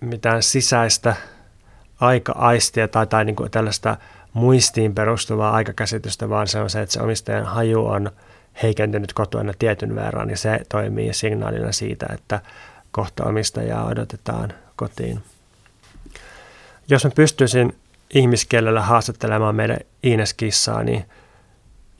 mitään 0.00 0.42
sisäistä 0.42 1.16
aika-aistia 2.00 2.88
tai, 2.88 3.06
tai 3.06 3.24
niin 3.24 3.36
kuin 3.36 3.50
tällaista 3.50 3.96
muistiin 4.32 4.94
perustuvaa 4.94 5.52
aikakäsitystä, 5.52 6.28
vaan 6.28 6.46
se 6.46 6.60
on 6.60 6.70
se, 6.70 6.80
että 6.80 6.92
se 6.92 7.02
omistajan 7.02 7.46
haju 7.46 7.86
on 7.86 8.10
heikentynyt 8.62 9.12
kotona 9.12 9.52
tietyn 9.58 9.94
verran, 9.94 10.28
niin 10.28 10.38
se 10.38 10.60
toimii 10.68 11.14
signaalina 11.14 11.72
siitä, 11.72 12.06
että 12.14 12.40
kohta 12.90 13.24
omistajaa 13.24 13.86
odotetaan 13.86 14.52
kotiin. 14.76 15.22
Jos 16.88 17.04
mä 17.04 17.10
pystyisin 17.14 17.76
ihmiskielellä 18.14 18.82
haastattelemaan 18.82 19.54
meidän 19.54 19.78
Ines-kissaa, 20.02 20.82
niin 20.82 21.04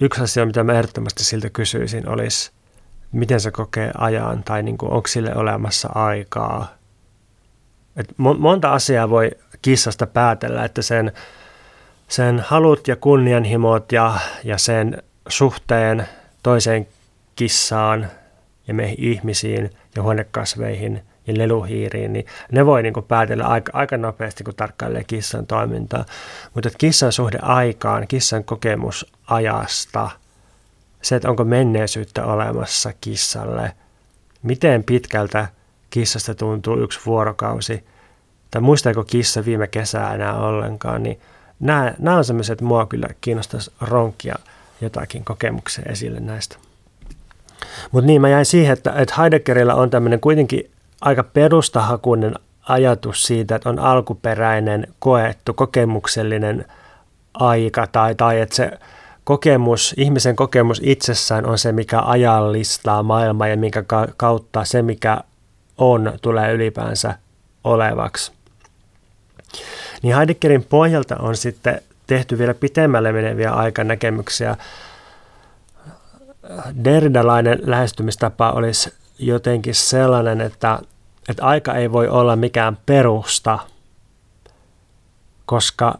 yksi 0.00 0.22
asia, 0.22 0.46
mitä 0.46 0.64
mä 0.64 0.72
ehdottomasti 0.72 1.24
siltä 1.24 1.50
kysyisin, 1.50 2.08
olisi, 2.08 2.50
miten 3.12 3.40
se 3.40 3.50
kokee 3.50 3.90
ajan 3.98 4.42
tai 4.42 4.62
niin 4.62 4.78
kuin, 4.78 4.92
onko 4.92 5.08
sille 5.08 5.34
olemassa 5.34 5.88
aikaa. 5.94 6.74
Et 7.96 8.14
monta 8.18 8.72
asiaa 8.72 9.10
voi 9.10 9.30
kissasta 9.62 10.06
päätellä, 10.06 10.64
että 10.64 10.82
sen, 10.82 11.12
sen 12.08 12.44
halut 12.46 12.88
ja 12.88 12.96
kunnianhimot 12.96 13.92
ja, 13.92 14.14
ja 14.44 14.58
sen 14.58 15.02
suhteen 15.28 16.08
toiseen 16.42 16.88
kissaan 17.36 18.10
ja 18.68 18.74
meihin 18.74 18.98
ihmisiin 18.98 19.70
ja 19.96 20.02
huonekasveihin– 20.02 21.02
ja 21.26 21.38
leluhiiriin, 21.38 22.12
niin 22.12 22.26
ne 22.52 22.66
voi 22.66 22.82
niin 22.82 22.92
kuin 22.92 23.06
päätellä 23.06 23.46
aika, 23.46 23.72
aika 23.74 23.96
nopeasti, 23.96 24.44
kun 24.44 24.54
tarkkailee 24.54 25.04
kissan 25.04 25.46
toimintaa. 25.46 26.04
Mutta 26.54 26.70
kissan 26.78 27.12
suhde 27.12 27.38
aikaan, 27.42 28.08
kissan 28.08 28.44
kokemus 28.44 29.12
ajasta, 29.26 30.10
se, 31.02 31.16
että 31.16 31.30
onko 31.30 31.44
menneisyyttä 31.44 32.24
olemassa 32.24 32.92
kissalle, 33.00 33.72
miten 34.42 34.84
pitkältä 34.84 35.48
kissasta 35.90 36.34
tuntuu 36.34 36.80
yksi 36.80 37.00
vuorokausi, 37.06 37.84
tai 38.50 38.62
muistaako 38.62 39.04
kissa 39.04 39.44
viime 39.44 39.66
kesää 39.66 40.14
enää 40.14 40.38
ollenkaan, 40.38 41.02
niin 41.02 41.20
nämä, 41.60 41.94
nämä 41.98 42.16
on 42.16 42.24
sellaiset, 42.24 42.52
että 42.52 42.64
mua 42.64 42.86
kyllä 42.86 43.08
kiinnostaisi 43.20 43.72
ronkia 43.80 44.36
jotakin 44.80 45.24
kokemuksia 45.24 45.84
esille 45.88 46.20
näistä. 46.20 46.56
Mutta 47.92 48.06
niin, 48.06 48.20
mä 48.20 48.28
jäin 48.28 48.46
siihen, 48.46 48.72
että, 48.72 48.92
että 48.92 49.14
Heideggerillä 49.18 49.74
on 49.74 49.90
tämmöinen 49.90 50.20
kuitenkin 50.20 50.70
aika 51.00 51.22
perustahakuinen 51.22 52.34
ajatus 52.68 53.22
siitä, 53.22 53.56
että 53.56 53.68
on 53.68 53.78
alkuperäinen 53.78 54.86
koettu 54.98 55.54
kokemuksellinen 55.54 56.64
aika 57.34 57.86
tai, 57.86 58.14
tai 58.14 58.40
että 58.40 58.56
se 58.56 58.70
kokemus, 59.24 59.94
ihmisen 59.96 60.36
kokemus 60.36 60.80
itsessään 60.84 61.46
on 61.46 61.58
se, 61.58 61.72
mikä 61.72 62.00
ajallistaa 62.00 63.02
maailmaa 63.02 63.48
ja 63.48 63.56
minkä 63.56 63.84
kautta 64.16 64.64
se, 64.64 64.82
mikä 64.82 65.20
on, 65.78 66.12
tulee 66.22 66.52
ylipäänsä 66.52 67.14
olevaksi. 67.64 68.32
Niin 70.02 70.16
Heideggerin 70.16 70.64
pohjalta 70.64 71.16
on 71.16 71.36
sitten 71.36 71.82
tehty 72.06 72.38
vielä 72.38 72.54
pitemmälle 72.54 73.12
meneviä 73.12 73.52
aikanäkemyksiä. 73.52 74.56
Derridalainen 76.84 77.58
lähestymistapa 77.62 78.50
olisi 78.50 78.92
jotenkin 79.18 79.74
sellainen, 79.74 80.40
että, 80.40 80.78
että 81.28 81.44
aika 81.44 81.74
ei 81.74 81.92
voi 81.92 82.08
olla 82.08 82.36
mikään 82.36 82.78
perusta, 82.86 83.58
koska 85.46 85.98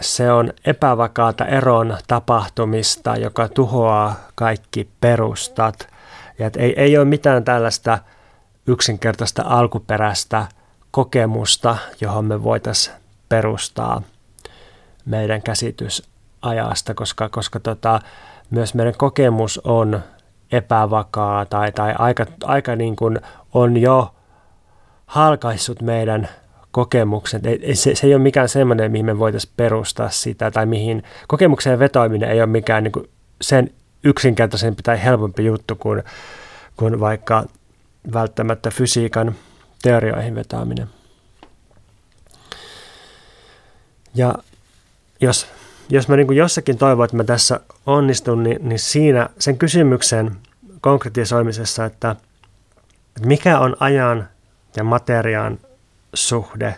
se 0.00 0.32
on 0.32 0.52
epävakaata 0.64 1.44
eron 1.44 1.96
tapahtumista, 2.06 3.16
joka 3.16 3.48
tuhoaa 3.48 4.14
kaikki 4.34 4.88
perustat. 5.00 5.88
Ja 6.38 6.46
että 6.46 6.60
ei, 6.60 6.74
ei 6.76 6.98
ole 6.98 7.04
mitään 7.04 7.44
tällaista 7.44 7.98
yksinkertaista 8.66 9.42
alkuperäistä 9.46 10.46
kokemusta, 10.90 11.76
johon 12.00 12.24
me 12.24 12.42
voitaisiin 12.42 12.96
perustaa 13.28 14.02
meidän 15.04 15.42
käsitys 15.42 16.02
ajasta, 16.42 16.94
koska, 16.94 17.28
koska 17.28 17.60
tota, 17.60 18.00
myös 18.50 18.74
meidän 18.74 18.94
kokemus 18.96 19.60
on 19.64 20.02
epävakaa 20.52 21.44
tai, 21.46 21.72
tai 21.72 21.94
aika, 21.98 22.26
aika 22.44 22.76
niin 22.76 22.96
kuin 22.96 23.20
on 23.54 23.76
jo 23.76 24.14
halkaissut 25.06 25.82
meidän 25.82 26.28
kokemukset. 26.70 27.46
Ei, 27.46 27.74
se, 27.74 27.94
se 27.94 28.06
ei 28.06 28.14
ole 28.14 28.22
mikään 28.22 28.48
semmoinen, 28.48 28.92
mihin 28.92 29.06
me 29.06 29.18
voitaisiin 29.18 29.52
perustaa 29.56 30.10
sitä 30.10 30.50
tai 30.50 30.66
mihin 30.66 31.02
kokemukseen 31.28 31.78
vetoaminen 31.78 32.30
ei 32.30 32.40
ole 32.40 32.46
mikään 32.46 32.84
niin 32.84 32.92
kuin 32.92 33.10
sen 33.40 33.70
yksinkertaisempi 34.04 34.82
tai 34.82 35.04
helpompi 35.04 35.44
juttu 35.44 35.76
kuin, 35.76 36.02
kuin 36.76 37.00
vaikka 37.00 37.44
välttämättä 38.12 38.70
fysiikan 38.70 39.34
teorioihin 39.82 40.34
vetoaminen. 40.34 40.88
Ja 44.14 44.34
jos 45.20 45.46
jos 45.88 46.08
mä 46.08 46.16
niin 46.16 46.36
jossakin 46.36 46.78
toivon, 46.78 47.04
että 47.04 47.16
mä 47.16 47.24
tässä 47.24 47.60
onnistun, 47.86 48.42
niin, 48.42 48.68
niin 48.68 48.78
siinä 48.78 49.28
sen 49.38 49.58
kysymyksen 49.58 50.36
konkretisoimisessa, 50.80 51.84
että, 51.84 52.16
että 53.16 53.28
mikä 53.28 53.58
on 53.58 53.76
ajan 53.80 54.28
ja 54.76 54.84
materiaan 54.84 55.58
suhde 56.14 56.74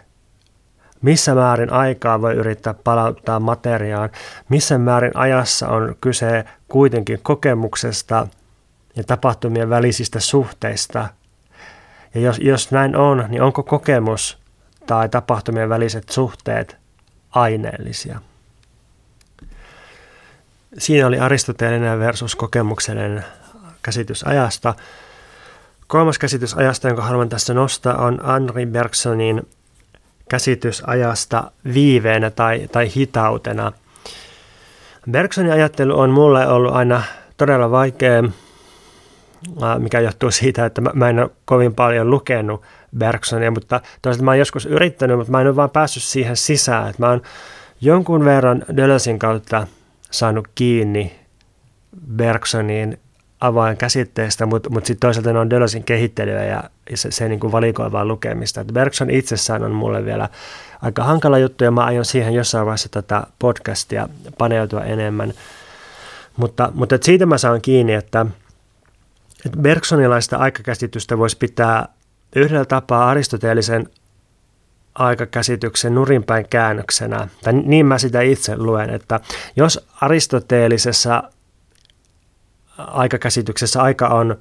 missä 1.02 1.34
määrin 1.34 1.72
aikaa 1.72 2.22
voi 2.22 2.34
yrittää 2.34 2.74
palauttaa 2.74 3.40
materiaan, 3.40 4.10
missä 4.48 4.78
määrin 4.78 5.16
ajassa 5.16 5.68
on 5.68 5.96
kyse 6.00 6.44
kuitenkin 6.68 7.20
kokemuksesta 7.22 8.26
ja 8.96 9.04
tapahtumien 9.04 9.70
välisistä 9.70 10.20
suhteista. 10.20 11.08
Ja 12.14 12.20
jos, 12.20 12.38
jos 12.38 12.70
näin 12.70 12.96
on, 12.96 13.24
niin 13.28 13.42
onko 13.42 13.62
kokemus 13.62 14.38
tai 14.86 15.08
tapahtumien 15.08 15.68
väliset 15.68 16.08
suhteet 16.08 16.76
aineellisia? 17.30 18.20
Siinä 20.78 21.06
oli 21.06 21.18
aristoteellinen 21.18 21.98
versus 21.98 22.36
kokemuksellinen 22.36 23.24
käsitys 23.82 24.24
ajasta. 24.24 24.74
Kolmas 25.86 26.18
käsitys 26.18 26.54
ajasta, 26.54 26.88
jonka 26.88 27.02
haluan 27.02 27.28
tässä 27.28 27.54
nostaa, 27.54 27.96
on 27.96 28.20
Henri 28.26 28.66
Bergsonin 28.66 29.48
käsitys 30.28 30.82
ajasta 30.86 31.50
viiveenä 31.74 32.30
tai, 32.30 32.68
tai 32.72 32.94
hitautena. 32.96 33.72
Bergsonin 35.10 35.52
ajattelu 35.52 35.98
on 35.98 36.10
mulle 36.10 36.48
ollut 36.48 36.74
aina 36.74 37.02
todella 37.36 37.70
vaikea, 37.70 38.22
mikä 39.78 40.00
johtuu 40.00 40.30
siitä, 40.30 40.66
että 40.66 40.80
mä 40.80 41.08
en 41.08 41.18
ole 41.18 41.30
kovin 41.44 41.74
paljon 41.74 42.10
lukenut 42.10 42.62
Bergsonia, 42.98 43.50
mutta 43.50 43.80
toisaalta 44.02 44.24
mä 44.24 44.30
oon 44.30 44.38
joskus 44.38 44.66
yrittänyt, 44.66 45.16
mutta 45.16 45.30
mä 45.30 45.40
en 45.40 45.46
ole 45.46 45.56
vaan 45.56 45.70
päässyt 45.70 46.02
siihen 46.02 46.36
sisään. 46.36 46.90
Että 46.90 47.02
mä 47.02 47.10
oon 47.10 47.22
jonkun 47.80 48.24
verran 48.24 48.64
Dölösin 48.76 49.18
kautta 49.18 49.66
saanut 50.10 50.48
kiinni 50.54 51.20
Bergsonin 52.16 52.98
avainkäsitteistä, 53.40 54.46
mutta, 54.46 54.70
mutta 54.70 54.86
sitten 54.86 55.08
toisaalta 55.08 55.32
ne 55.32 55.38
on 55.38 55.50
Dölösin 55.50 55.84
kehittelyä 55.84 56.44
ja 56.44 56.64
se, 56.94 57.10
se 57.10 57.28
niin 57.28 57.40
kuin 57.40 57.52
valikoi 57.52 57.92
vaan 57.92 58.08
lukemista. 58.08 58.60
Et 58.60 58.72
Bergson 58.72 59.10
itsessään 59.10 59.62
on 59.62 59.70
mulle 59.70 60.04
vielä 60.04 60.28
aika 60.82 61.04
hankala 61.04 61.38
juttu 61.38 61.64
ja 61.64 61.70
mä 61.70 61.84
aion 61.84 62.04
siihen 62.04 62.34
jossain 62.34 62.66
vaiheessa 62.66 62.88
tätä 62.88 63.26
podcastia 63.38 64.08
paneutua 64.38 64.84
enemmän. 64.84 65.32
Mutta, 66.36 66.72
mutta 66.74 66.94
et 66.94 67.02
siitä 67.02 67.26
mä 67.26 67.38
saan 67.38 67.60
kiinni, 67.60 67.94
että, 67.94 68.26
että 69.46 69.58
Bergsonilaista 69.58 70.36
aikakäsitystä 70.36 71.18
voisi 71.18 71.36
pitää 71.36 71.88
yhdellä 72.36 72.64
tapaa 72.64 73.10
aristoteellisen 73.10 73.88
aikakäsityksen 74.94 75.94
nurinpäin 75.94 76.48
käännöksenä, 76.48 77.28
tai 77.42 77.52
niin 77.52 77.86
mä 77.86 77.98
sitä 77.98 78.20
itse 78.20 78.56
luen, 78.56 78.90
että 78.90 79.20
jos 79.56 79.86
aristoteellisessa 80.00 81.22
aikakäsityksessä 82.78 83.82
aika 83.82 84.08
on 84.08 84.36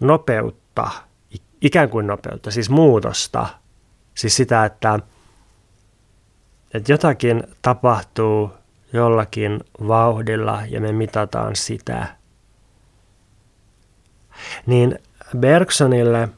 nopeutta, 0.00 0.90
ikään 1.60 1.90
kuin 1.90 2.06
nopeutta, 2.06 2.50
siis 2.50 2.70
muutosta, 2.70 3.46
siis 4.14 4.36
sitä, 4.36 4.64
että, 4.64 4.98
että 6.74 6.92
jotakin 6.92 7.42
tapahtuu 7.62 8.52
jollakin 8.92 9.60
vauhdilla 9.88 10.62
ja 10.68 10.80
me 10.80 10.92
mitataan 10.92 11.56
sitä, 11.56 12.06
niin 14.66 14.98
Bergsonille 15.38 16.28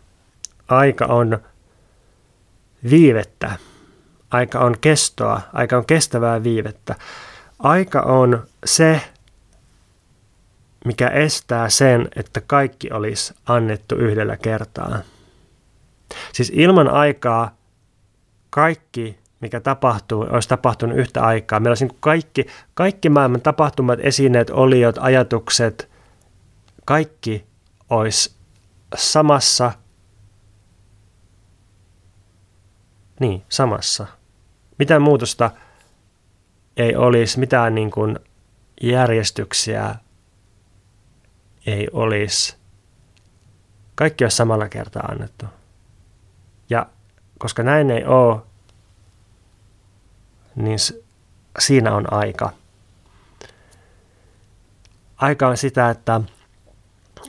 aika 0.68 1.06
on 1.06 1.38
viivettä, 2.90 3.52
aika 4.30 4.58
on 4.58 4.76
kestoa, 4.80 5.40
aika 5.52 5.76
on 5.76 5.86
kestävää 5.86 6.42
viivettä. 6.42 6.94
Aika 7.58 8.00
on 8.00 8.42
se, 8.64 9.00
mikä 10.84 11.08
estää 11.08 11.68
sen, 11.68 12.08
että 12.16 12.40
kaikki 12.40 12.92
olisi 12.92 13.34
annettu 13.46 13.94
yhdellä 13.94 14.36
kertaa. 14.36 14.98
Siis 16.32 16.52
ilman 16.54 16.88
aikaa 16.88 17.56
kaikki, 18.50 19.18
mikä 19.40 19.60
tapahtuu, 19.60 20.26
olisi 20.30 20.48
tapahtunut 20.48 20.98
yhtä 20.98 21.22
aikaa. 21.22 21.60
Meillä 21.60 21.70
olisi 21.70 21.84
niin 21.84 21.96
kaikki, 22.00 22.46
kaikki 22.74 23.08
maailman 23.08 23.40
tapahtumat, 23.40 23.98
esineet, 24.02 24.50
oliot, 24.50 24.96
ajatukset, 25.00 25.88
kaikki 26.84 27.44
olisi 27.90 28.34
samassa, 28.96 29.72
niin, 33.22 33.44
samassa. 33.48 34.06
Mitään 34.78 35.02
muutosta 35.02 35.50
ei 36.76 36.96
olisi, 36.96 37.38
mitään 37.38 37.74
niin 37.74 37.90
kuin 37.90 38.18
järjestyksiä 38.82 39.94
ei 41.66 41.88
olisi. 41.92 42.56
Kaikki 43.94 44.24
olisi 44.24 44.36
samalla 44.36 44.68
kertaa 44.68 45.02
annettu. 45.02 45.46
Ja 46.70 46.86
koska 47.38 47.62
näin 47.62 47.90
ei 47.90 48.04
ole, 48.04 48.40
niin 50.56 50.78
siinä 51.58 51.94
on 51.94 52.12
aika. 52.12 52.52
Aika 55.16 55.48
on 55.48 55.56
sitä, 55.56 55.90
että 55.90 56.20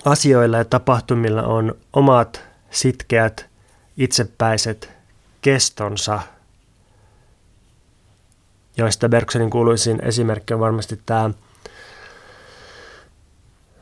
asioilla 0.06 0.58
ja 0.58 0.66
tapahtumilla 0.66 1.44
on 1.44 1.76
omat 1.94 2.44
sitkeät, 2.70 3.50
itsepäiset 3.98 4.93
kestonsa, 5.44 6.20
joista 8.78 9.10
Bergsonin 9.10 9.50
kuuluisin 9.50 10.00
esimerkki 10.06 10.54
on 10.54 10.60
varmasti 10.60 11.00
tämä 11.06 11.30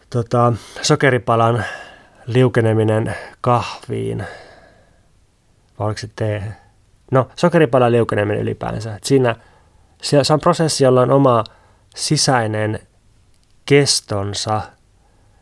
tota, 0.10 0.54
sokeripalan 0.82 1.66
liukeneminen 2.26 3.16
kahviin. 3.42 4.26
Vai 5.80 5.88
oliko 5.88 5.98
se 5.98 6.10
tee? 6.16 6.44
No, 7.12 7.30
sokeripalan 7.36 7.92
liukeneminen 7.92 8.42
ylipäänsä. 8.42 9.00
Siinä 9.04 9.36
se, 10.02 10.24
se 10.24 10.34
on 10.34 10.40
prosessi, 10.40 10.84
jolla 10.84 11.02
on 11.02 11.12
oma 11.12 11.44
sisäinen 11.96 12.80
kestonsa. 13.66 14.62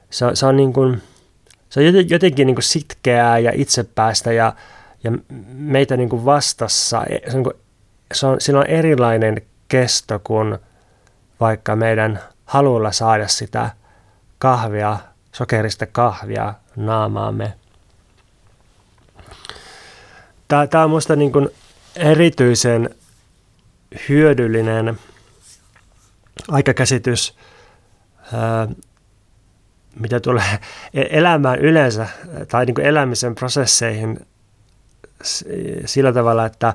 Se, 0.10 0.26
se 0.34 0.46
on, 0.46 0.58
niin 0.58 0.74
kuin, 0.74 1.02
se 1.70 1.80
on 1.80 2.10
jotenkin 2.10 2.48
niin 2.48 2.56
kuin 2.56 2.64
sitkeää 2.64 3.40
ja 3.40 3.52
itsepäästä 3.56 4.32
ja, 4.32 4.54
ja 5.04 5.12
meitä 5.54 5.98
niin 5.98 6.10
kuin 6.10 6.26
vastassa. 6.26 7.04
Se 7.28 7.38
on, 7.38 7.44
niin 7.44 7.54
se 8.14 8.28
on, 8.28 8.42
sillä 8.42 8.60
on 8.60 8.68
erilainen 8.68 9.42
kesto 9.68 10.20
kuin 10.24 10.58
vaikka 11.40 11.76
meidän 11.76 12.20
halulla 12.46 12.92
saada 12.92 13.28
sitä 13.28 13.70
kahvia, 14.38 14.98
sokerista 15.32 15.86
kahvia 15.86 16.54
naamaamme. 16.76 17.54
Tämä, 20.48 20.68
tämä 20.68 20.84
on 20.84 20.90
minusta 20.90 21.16
niin 21.16 21.50
erityisen 21.96 22.90
hyödyllinen 24.10 25.00
aikakäsitys, 26.48 27.38
mitä 30.00 30.20
tulee 30.20 30.60
e-, 30.94 31.08
elämään 31.10 31.60
yleensä 31.60 32.08
tai 32.48 32.66
niin 32.66 32.76
kuin 32.76 32.86
elämisen 32.86 33.36
prosesseihin 33.36 34.28
sillä 35.86 36.14
tavalla, 36.14 36.46
että 36.46 36.74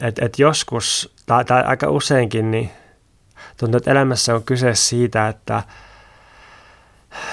et, 0.00 0.18
et 0.18 0.38
joskus 0.38 1.14
tai, 1.26 1.44
tai 1.44 1.62
aika 1.62 1.90
useinkin 1.90 2.50
niin 2.50 2.70
tuntuu, 3.56 3.76
että 3.76 3.90
elämässä 3.90 4.34
on 4.34 4.42
kyse 4.42 4.74
siitä, 4.74 5.28
että, 5.28 5.62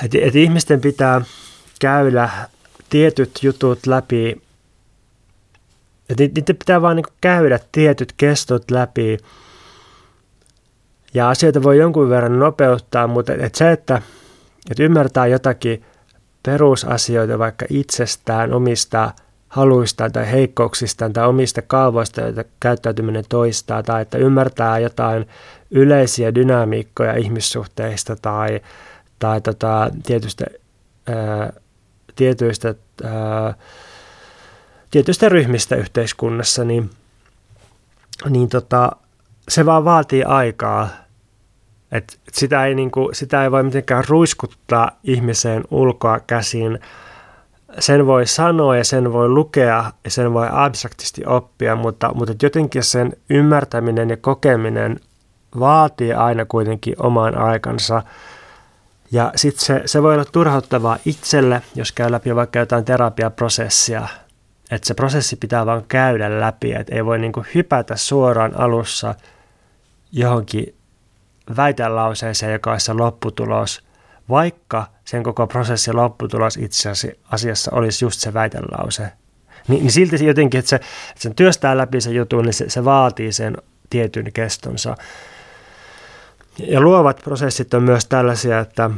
että, 0.03 0.17
että 0.21 0.39
ihmisten 0.39 0.81
pitää 0.81 1.21
käydä 1.79 2.29
tietyt 2.89 3.39
jutut 3.43 3.87
läpi, 3.87 4.41
että 6.09 6.23
niiden 6.23 6.57
pitää 6.57 6.81
vaan 6.81 6.95
niin 6.95 7.05
käydä 7.21 7.59
tietyt 7.71 8.13
kestot 8.17 8.71
läpi, 8.71 9.17
ja 11.13 11.29
asioita 11.29 11.63
voi 11.63 11.77
jonkun 11.77 12.09
verran 12.09 12.39
nopeuttaa, 12.39 13.07
mutta 13.07 13.33
että 13.33 13.57
se, 13.57 13.71
että, 13.71 14.01
että 14.71 14.83
ymmärtää 14.83 15.27
jotakin 15.27 15.85
perusasioita 16.47 17.39
vaikka 17.39 17.65
itsestään, 17.69 18.53
omista 18.53 19.11
haluistaan 19.47 20.11
tai 20.11 20.31
heikkouksistaan 20.31 21.13
tai 21.13 21.27
omista 21.27 21.61
kaavoista, 21.61 22.21
joita 22.21 22.43
käyttäytyminen 22.59 23.23
toistaa, 23.29 23.83
tai 23.83 24.01
että 24.01 24.17
ymmärtää 24.17 24.79
jotain 24.79 25.27
yleisiä 25.71 26.35
dynamiikkoja 26.35 27.17
ihmissuhteista 27.17 28.15
tai, 28.15 28.61
tai 29.19 29.41
tota, 29.41 29.89
tietystä, 30.05 30.45
ää, 31.07 31.53
tietyistä, 32.15 32.75
ää, 33.03 33.53
tietyistä 34.91 35.29
ryhmistä 35.29 35.75
yhteiskunnassa, 35.75 36.63
niin, 36.63 36.89
niin 38.29 38.49
tota, 38.49 38.91
se 39.49 39.65
vaan 39.65 39.85
vaatii 39.85 40.23
aikaa. 40.23 40.89
Et 41.91 42.19
sitä, 42.31 42.65
ei 42.65 42.75
niinku, 42.75 43.09
sitä 43.13 43.43
ei 43.43 43.51
voi 43.51 43.63
mitenkään 43.63 44.03
ruiskuttaa 44.07 44.91
ihmiseen 45.03 45.63
ulkoa 45.71 46.19
käsin. 46.19 46.79
Sen 47.79 48.05
voi 48.05 48.27
sanoa 48.27 48.77
ja 48.77 48.83
sen 48.83 49.13
voi 49.13 49.29
lukea 49.29 49.91
ja 50.03 50.11
sen 50.11 50.33
voi 50.33 50.47
abstraktisti 50.51 51.25
oppia, 51.25 51.75
mutta, 51.75 52.13
mutta 52.13 52.45
jotenkin 52.45 52.83
sen 52.83 53.13
ymmärtäminen 53.29 54.09
ja 54.09 54.17
kokeminen 54.17 54.99
vaatii 55.59 56.13
aina 56.13 56.45
kuitenkin 56.45 56.95
oman 56.99 57.37
aikansa. 57.37 58.03
Ja 59.11 59.31
sitten 59.35 59.65
se, 59.65 59.81
se 59.85 60.03
voi 60.03 60.13
olla 60.13 60.25
turhauttavaa 60.25 60.97
itselle, 61.05 61.61
jos 61.75 61.91
käy 61.91 62.11
läpi 62.11 62.35
vaikka 62.35 62.59
jotain 62.59 62.85
terapiaprosessia. 62.85 64.07
että 64.71 64.87
se 64.87 64.93
prosessi 64.93 65.35
pitää 65.35 65.65
vaan 65.65 65.83
käydä 65.87 66.39
läpi, 66.39 66.73
että 66.73 66.95
ei 66.95 67.05
voi 67.05 67.19
niin 67.19 67.31
kuin 67.31 67.45
hypätä 67.55 67.95
suoraan 67.95 68.59
alussa 68.59 69.15
johonkin 70.11 70.76
väitelauseeseen, 71.55 72.53
joka 72.53 72.71
olisi 72.71 72.85
se 72.85 72.93
lopputulos, 72.93 73.83
vaikka 74.29 74.85
sen 75.05 75.23
koko 75.23 75.47
prosessin 75.47 75.95
lopputulos 75.95 76.57
itse 76.57 76.89
asiassa 77.31 77.71
olisi 77.73 78.05
just 78.05 78.19
se 78.19 78.33
väitelause. 78.33 79.11
Niin, 79.67 79.81
niin 79.81 79.91
silti 79.91 80.25
jotenkin, 80.25 80.59
että, 80.59 80.69
se, 80.69 80.75
että 80.75 80.89
sen 81.17 81.35
työstää 81.35 81.77
läpi 81.77 82.01
se 82.01 82.11
jutun, 82.11 82.45
niin 82.45 82.53
se, 82.53 82.69
se 82.69 82.85
vaatii 82.85 83.31
sen 83.31 83.57
tietyn 83.89 84.33
kestonsa. 84.33 84.95
Ja 86.59 86.81
luovat 86.81 87.21
prosessit 87.23 87.73
on 87.73 87.83
myös 87.83 88.05
tällaisia, 88.05 88.59
että, 88.59 88.89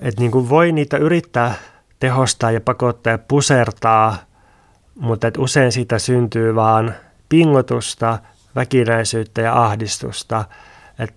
että 0.00 0.20
niin 0.20 0.30
kuin 0.30 0.48
voi 0.48 0.72
niitä 0.72 0.96
yrittää 0.96 1.54
tehostaa 2.00 2.50
ja 2.50 2.60
pakottaa 2.60 3.10
ja 3.10 3.18
pusertaa, 3.18 4.16
mutta 4.94 5.28
että 5.28 5.40
usein 5.40 5.72
siitä 5.72 5.98
syntyy 5.98 6.54
vaan 6.54 6.94
pingotusta, 7.28 8.18
väkinäisyyttä 8.56 9.40
ja 9.40 9.64
ahdistusta. 9.64 10.44
Et 10.98 11.14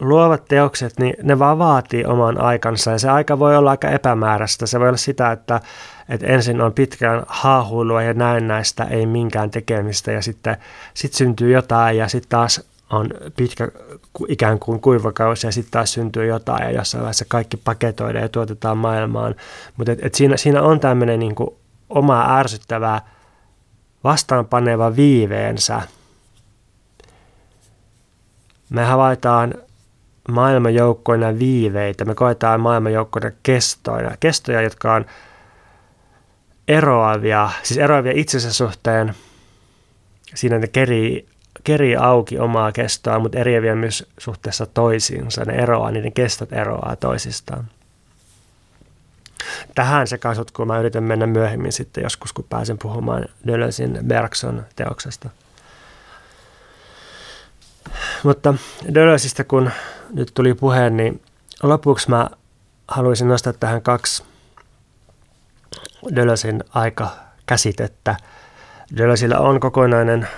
luovat 0.00 0.44
teokset, 0.44 0.98
niin 0.98 1.14
ne 1.22 1.38
vaan 1.38 1.58
vaatii 1.58 2.04
oman 2.04 2.40
aikansa 2.40 2.90
ja 2.90 2.98
se 2.98 3.10
aika 3.10 3.38
voi 3.38 3.56
olla 3.56 3.70
aika 3.70 3.90
epämääräistä. 3.90 4.66
Se 4.66 4.80
voi 4.80 4.88
olla 4.88 4.96
sitä, 4.96 5.32
että, 5.32 5.60
että 6.08 6.26
ensin 6.26 6.60
on 6.60 6.72
pitkään 6.72 7.22
haahuilua 7.26 8.02
ja 8.02 8.14
näistä 8.40 8.84
ei 8.84 9.06
minkään 9.06 9.50
tekemistä 9.50 10.12
ja 10.12 10.22
sitten 10.22 10.56
sit 10.94 11.12
syntyy 11.12 11.52
jotain 11.52 11.96
ja 11.96 12.08
sitten 12.08 12.30
taas 12.30 12.68
on 12.90 13.10
pitkä 13.36 13.68
ikään 14.28 14.58
kuin 14.58 14.80
kuivakausi 14.80 15.46
ja 15.46 15.52
sitten 15.52 15.72
taas 15.72 15.92
syntyy 15.92 16.26
jotain 16.26 16.62
ja 16.62 16.70
jossain 16.70 17.02
vaiheessa 17.02 17.24
kaikki 17.28 17.56
paketoidaan 17.56 18.22
ja 18.22 18.28
tuotetaan 18.28 18.78
maailmaan. 18.78 19.34
Mutta 19.76 19.92
et, 19.92 19.98
et 20.02 20.14
siinä, 20.14 20.36
siinä 20.36 20.62
on 20.62 20.80
tämmöinen 20.80 21.18
niinku 21.18 21.58
oma 21.90 22.38
ärsyttävä 22.38 23.00
vastaanpaneva 24.04 24.96
viiveensä. 24.96 25.82
Me 28.70 28.84
havaitaan 28.84 29.54
maailmanjoukkoina 30.28 31.38
viiveitä, 31.38 32.04
me 32.04 32.14
koetaan 32.14 32.60
maailmanjoukkoina 32.60 33.30
kestoina, 33.42 34.16
kestoja, 34.20 34.62
jotka 34.62 34.94
on 34.94 35.06
eroavia, 36.68 37.50
siis 37.62 37.78
eroavia 37.78 38.12
itsensä 38.14 38.52
suhteen, 38.52 39.14
siinä 40.34 40.58
ne 40.58 40.66
kerii 40.66 41.28
kerii 41.64 41.96
auki 41.96 42.38
omaa 42.38 42.72
kestoa, 42.72 43.18
mutta 43.18 43.38
eriäviä 43.38 43.74
myös 43.74 44.06
suhteessa 44.18 44.66
toisiinsa. 44.66 45.44
Ne 45.44 45.54
eroaa, 45.54 45.90
niiden 45.90 46.12
kestot 46.12 46.52
eroaa 46.52 46.96
toisistaan. 46.96 47.68
Tähän 49.74 50.06
se 50.06 50.18
kun 50.56 50.66
mä 50.66 50.78
yritän 50.78 51.02
mennä 51.02 51.26
myöhemmin 51.26 51.72
sitten 51.72 52.02
joskus, 52.02 52.32
kun 52.32 52.46
pääsen 52.48 52.78
puhumaan 52.78 53.24
Dölösin 53.46 53.98
Bergson 54.06 54.66
teoksesta. 54.76 55.30
Mutta 58.22 58.54
Dölösistä 58.94 59.44
kun 59.44 59.70
nyt 60.12 60.30
tuli 60.34 60.54
puheen, 60.54 60.96
niin 60.96 61.22
lopuksi 61.62 62.10
mä 62.10 62.28
haluaisin 62.88 63.28
nostaa 63.28 63.52
tähän 63.52 63.82
kaksi 63.82 64.24
Dölösin 66.16 66.64
aika 66.74 67.10
käsitettä. 67.46 68.16
Dölösillä 68.96 69.38
on 69.38 69.60
kokonainen 69.60 70.28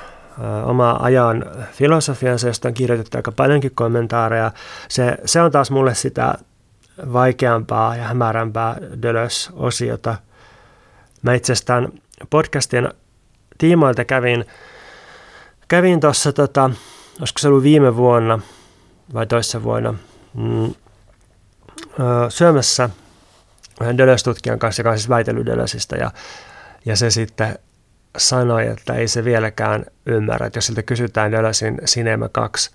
oma 0.65 0.99
ajan 1.01 1.45
filosofiansa, 1.73 2.47
josta 2.47 2.69
on 2.69 2.75
kirjoitettu 2.75 3.19
aika 3.19 3.33
paljonkin 3.33 3.75
kommentaareja. 3.75 4.53
Se, 4.89 5.19
se 5.25 5.43
on 5.43 5.51
taas 5.51 5.71
mulle 5.71 5.95
sitä 5.95 6.35
vaikeampaa 7.13 7.97
ja 7.97 8.05
hämärämpää 8.05 8.77
Dölös-osiota. 9.03 10.17
Mä 11.23 11.35
itsestään 11.35 11.89
podcastien 12.31 12.95
tiimoilta 13.59 14.05
kävin, 14.05 14.45
kävin 15.69 16.01
tuossa, 16.01 16.33
tota, 16.33 16.71
olisiko 17.21 17.39
se 17.39 17.49
ollut 17.49 17.63
viime 17.63 17.97
vuonna 17.97 18.39
vai 19.15 19.27
toissa 19.27 19.63
vuonna, 19.63 19.95
mm, 20.35 20.75
syömässä 22.29 22.91
yhden 23.81 23.99
Dölös-tutkijan 23.99 24.59
kanssa, 24.59 24.81
joka 24.81 24.91
on 24.91 24.99
siis 24.99 25.09
väitellyt 25.09 25.47
ja, 25.99 26.11
ja 26.85 26.97
se 26.97 27.11
sitten 27.11 27.59
sanoi, 28.19 28.67
että 28.67 28.95
ei 28.95 29.09
se 29.09 29.25
vieläkään 29.25 29.87
ymmärrä, 30.07 30.47
että 30.47 30.57
jos 30.57 30.67
siltä 30.67 30.83
kysytään 30.83 31.33
Dölösin 31.33 31.79
Cinema 31.85 32.29
2 32.29 32.71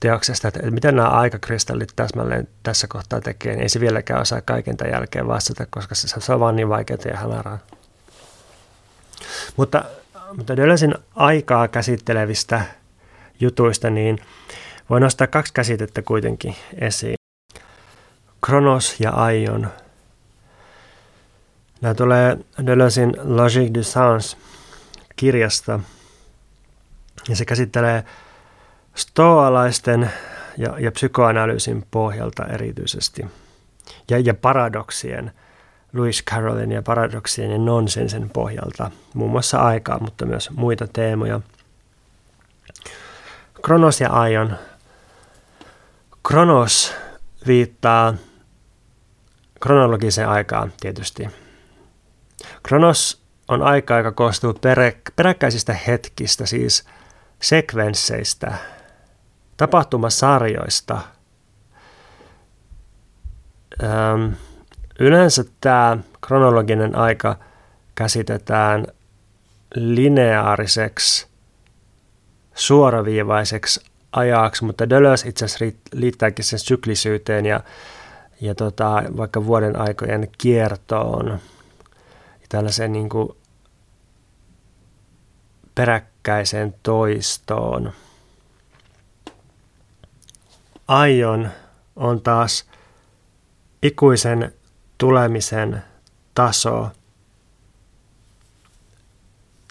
teoksesta, 0.00 0.48
että 0.48 0.70
miten 0.70 0.96
nämä 0.96 1.08
aikakristallit 1.08 1.92
täsmälleen 1.96 2.48
tässä 2.62 2.86
kohtaa 2.86 3.20
tekee, 3.20 3.52
niin 3.52 3.62
ei 3.62 3.68
se 3.68 3.80
vieläkään 3.80 4.20
osaa 4.20 4.40
kaiken 4.40 4.76
tämän 4.76 4.92
jälkeen 4.92 5.28
vastata, 5.28 5.66
koska 5.70 5.94
se, 5.94 6.20
se 6.20 6.32
on 6.32 6.40
vaan 6.40 6.56
niin 6.56 6.68
vaikeaa 6.68 6.98
ja 7.10 7.16
hämärää. 7.16 7.58
Mutta, 9.56 9.84
mutta 10.36 10.56
Dölösin 10.56 10.94
aikaa 11.14 11.68
käsittelevistä 11.68 12.64
jutuista, 13.40 13.90
niin 13.90 14.18
voi 14.90 15.00
nostaa 15.00 15.26
kaksi 15.26 15.52
käsitettä 15.52 16.02
kuitenkin 16.02 16.56
esiin. 16.78 17.14
Kronos 18.46 19.00
ja 19.00 19.10
Aion. 19.10 19.68
Nämä 21.80 21.94
tulee 21.94 22.38
Deleuzein 22.66 23.14
Logique 23.22 23.74
du 23.74 23.82
Sens 23.82 24.36
kirjasta. 25.16 25.80
Ja 27.28 27.36
se 27.36 27.44
käsittelee 27.44 28.04
stoalaisten 28.94 30.10
ja, 30.58 30.78
ja 30.78 30.92
psykoanalyysin 30.92 31.86
pohjalta 31.90 32.46
erityisesti. 32.46 33.26
Ja, 34.10 34.18
ja 34.18 34.34
paradoksien, 34.34 35.32
Louis 35.92 36.24
Carrollin 36.24 36.72
ja 36.72 36.82
paradoksien 36.82 37.50
ja 37.50 37.58
nonsensen 37.58 38.30
pohjalta, 38.30 38.90
muun 39.14 39.30
muassa 39.30 39.58
aikaa, 39.58 39.98
mutta 39.98 40.26
myös 40.26 40.50
muita 40.50 40.86
teemoja. 40.92 41.40
Kronos 43.64 44.00
ja 44.00 44.10
Aion. 44.10 44.56
Kronos 46.28 46.94
viittaa 47.46 48.14
kronologiseen 49.60 50.28
aikaan 50.28 50.72
tietysti. 50.80 51.28
Kronos 52.62 53.22
on 53.48 53.62
aika, 53.62 53.96
joka 53.96 54.12
koostuu 54.12 54.54
peräkkäisistä 55.16 55.72
hetkistä, 55.86 56.46
siis 56.46 56.84
sekvensseistä, 57.42 58.52
tapahtumasarjoista. 59.56 61.00
Öm, 63.82 64.32
yleensä 65.00 65.44
tämä 65.60 65.98
kronologinen 66.20 66.96
aika 66.96 67.36
käsitetään 67.94 68.86
lineaariseksi, 69.74 71.33
suoraviivaiseksi 72.54 73.80
ajaksi, 74.12 74.64
mutta 74.64 74.90
Deleuze 74.90 75.28
itse 75.28 75.44
asiassa 75.44 75.64
liittääkin 75.92 76.44
sen 76.44 76.58
syklisyyteen 76.58 77.46
ja, 77.46 77.60
ja 78.40 78.54
tota, 78.54 79.02
vaikka 79.16 79.46
vuoden 79.46 79.80
aikojen 79.80 80.28
kiertoon– 80.38 81.38
tällaiseen 82.54 82.92
niin 82.92 83.08
kuin 83.08 83.28
peräkkäiseen 85.74 86.74
toistoon. 86.82 87.92
Aion 90.88 91.48
on 91.96 92.20
taas 92.20 92.64
ikuisen 93.82 94.54
tulemisen 94.98 95.82
taso, 96.34 96.90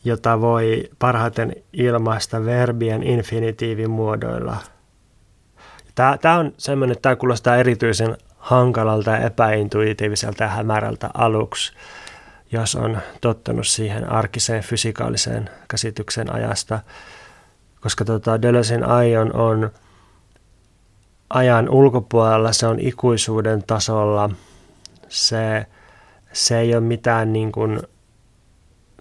jota 0.05 0.41
voi 0.41 0.89
parhaiten 0.99 1.55
ilmaista 1.73 2.45
verbien 2.45 3.03
infinitiivin 3.03 3.89
muodoilla. 3.89 4.57
Tämä, 5.95 6.17
tämä 6.21 6.37
on 6.37 6.53
semmoinen, 6.57 6.91
että 6.91 7.01
tämä 7.01 7.15
kuulostaa 7.15 7.55
erityisen 7.55 8.17
hankalalta 8.37 9.11
ja 9.11 9.17
epäintuitiiviselta 9.17 10.43
ja 10.43 10.49
hämärältä 10.49 11.09
aluksi 11.13 11.73
jos 12.53 12.75
on 12.75 12.97
tottunut 13.21 13.67
siihen 13.67 14.09
arkiseen 14.09 14.63
fysikaaliseen 14.63 15.49
käsitykseen 15.67 16.33
ajasta. 16.33 16.79
Koska 17.81 18.05
tota, 18.05 18.41
Deleuzein 18.41 18.83
aion 18.83 19.35
on 19.35 19.71
ajan 21.29 21.69
ulkopuolella, 21.69 22.53
se 22.53 22.67
on 22.67 22.79
ikuisuuden 22.79 23.63
tasolla. 23.67 24.29
Se, 25.09 25.65
se 26.33 26.59
ei 26.59 26.75
ole 26.75 26.83
mitään 26.83 27.33
niin 27.33 27.51
kuin 27.51 27.79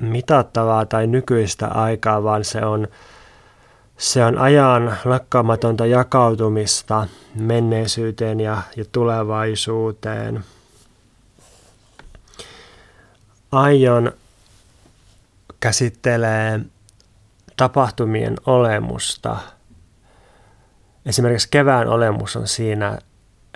mitattavaa 0.02 0.86
tai 0.86 1.06
nykyistä 1.06 1.66
aikaa, 1.66 2.22
vaan 2.22 2.44
se 2.44 2.64
on, 2.64 2.88
se 3.96 4.24
on 4.24 4.38
ajan 4.38 4.96
lakkaamatonta 5.04 5.86
jakautumista 5.86 7.06
menneisyyteen 7.34 8.40
ja, 8.40 8.62
ja 8.76 8.84
tulevaisuuteen– 8.92 10.44
aion 13.52 14.12
käsittelee 15.60 16.60
tapahtumien 17.56 18.36
olemusta. 18.46 19.36
Esimerkiksi 21.06 21.48
kevään 21.50 21.88
olemus 21.88 22.36
on 22.36 22.48
siinä, 22.48 22.98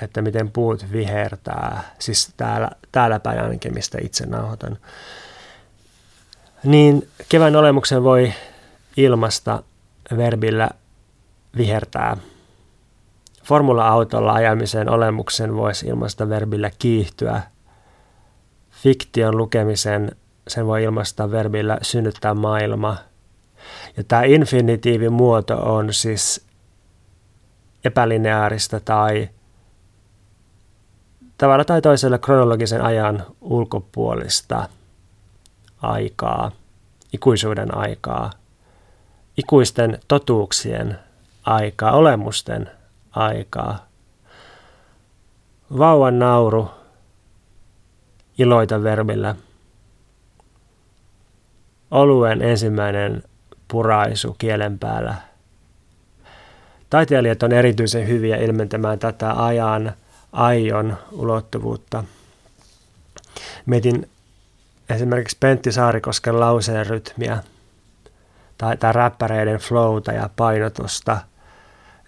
että 0.03 0.23
miten 0.23 0.51
puut 0.51 0.93
vihertää, 0.93 1.95
siis 1.99 2.33
täällä, 2.37 2.71
täällä 2.93 3.21
päin 3.21 3.43
ainakin, 3.43 3.75
mistä 3.75 3.99
itse 4.03 4.27
nauhoitan. 4.27 4.79
Niin 6.67 7.09
kevään 7.29 7.57
olemuksen 7.57 8.05
voi 8.05 8.33
ilmasta 8.97 9.63
verbillä 10.17 10.71
vihertää. 11.57 12.17
Formula-autolla 13.45 14.33
ajamisen 14.33 14.89
olemuksen 14.89 15.57
voisi 15.57 15.87
ilmaista 15.87 16.29
verbillä 16.29 16.71
kiihtyä. 16.79 17.43
Fiktion 18.71 19.37
lukemisen 19.37 20.13
sen 20.49 20.67
voi 20.67 20.83
ilmaista 20.83 21.31
verbillä 21.31 21.79
synnyttää 21.83 22.35
maailma. 22.35 22.97
Ja 23.97 24.05
tämä 24.05 24.23
infinitiivin 24.23 25.13
muoto 25.13 25.57
on 25.57 25.93
siis 25.93 26.47
epälineaarista 27.85 28.81
tai 28.81 29.29
tavalla 31.39 31.65
tai 31.65 31.83
toisella 31.83 32.19
kronologisen 32.19 32.83
ajan 32.83 33.23
ulkopuolista 33.41 34.69
aikaa, 35.87 36.51
ikuisuuden 37.13 37.77
aikaa, 37.77 38.31
ikuisten 39.37 39.99
totuuksien 40.09 40.99
aikaa, 41.45 41.93
olemusten 41.93 42.71
aikaa. 43.11 43.87
Vauvan 45.79 46.19
nauru 46.19 46.71
iloita 48.39 48.83
verbillä. 48.83 49.35
Oluen 51.91 52.43
ensimmäinen 52.43 53.23
puraisu 53.69 54.37
kielen 54.39 54.79
päällä. 54.79 55.15
Taiteilijat 56.91 57.43
on 57.43 57.53
erityisen 57.53 58.09
hyviä 58.09 58.37
ilmentämään 58.37 58.99
tätä 58.99 59.45
ajan 59.45 59.93
aion 60.33 60.97
ulottuvuutta. 61.13 62.05
Mietin 63.67 64.11
esimerkiksi 64.91 65.37
Pentti 65.41 65.73
Saarikosken 65.73 66.41
lauseen 66.41 66.87
rytmiä 66.87 67.39
tai, 68.59 68.77
tai 68.77 68.93
räppäreiden 68.93 69.59
flowta 69.59 70.13
ja 70.13 70.31
painotusta. 70.37 71.19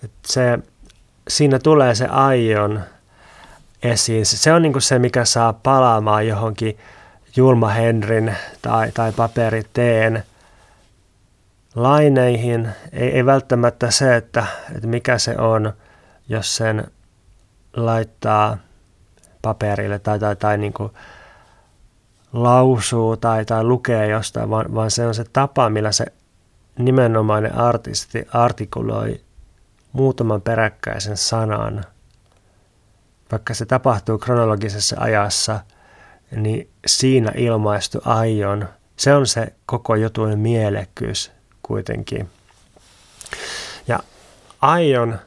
Et 0.04 0.10
se, 0.26 0.58
siinä 1.28 1.58
tulee 1.58 1.94
se 1.94 2.06
aion 2.06 2.80
esiin. 3.82 4.26
Se 4.26 4.52
on 4.52 4.62
niinku 4.62 4.80
se, 4.80 4.98
mikä 4.98 5.24
saa 5.24 5.52
palaamaan 5.52 6.26
johonkin 6.26 6.78
Julma 7.36 7.68
Henrin 7.68 8.36
tai, 8.62 8.92
tai 8.92 9.12
paperiteen 9.12 10.24
laineihin. 11.74 12.68
Ei, 12.92 13.10
ei 13.10 13.26
välttämättä 13.26 13.90
se, 13.90 14.16
että, 14.16 14.46
että 14.74 14.86
mikä 14.86 15.18
se 15.18 15.36
on, 15.38 15.72
jos 16.28 16.56
sen 16.56 16.90
laittaa 17.76 18.58
paperille 19.42 19.98
tai, 19.98 20.18
tai, 20.18 20.36
tai 20.36 20.58
niin 20.58 20.72
kuin 20.72 20.92
lausuu 22.32 23.16
tai, 23.16 23.44
tai 23.44 23.64
lukee 23.64 24.08
jostain, 24.08 24.50
vaan, 24.50 24.74
vaan 24.74 24.90
se 24.90 25.06
on 25.06 25.14
se 25.14 25.24
tapa, 25.32 25.70
millä 25.70 25.92
se 25.92 26.06
nimenomainen 26.78 27.54
artisti 27.54 28.26
artikuloi 28.32 29.20
muutaman 29.92 30.42
peräkkäisen 30.42 31.16
sanan. 31.16 31.84
Vaikka 33.32 33.54
se 33.54 33.66
tapahtuu 33.66 34.18
kronologisessa 34.18 34.96
ajassa, 34.98 35.60
niin 36.36 36.70
siinä 36.86 37.32
ilmaistu 37.36 37.98
aion, 38.04 38.68
se 38.96 39.14
on 39.14 39.26
se 39.26 39.54
koko 39.66 39.94
jutun 39.94 40.38
mielekkyys 40.38 41.32
kuitenkin. 41.62 42.30
Ja 43.88 43.98
aion 44.60 45.18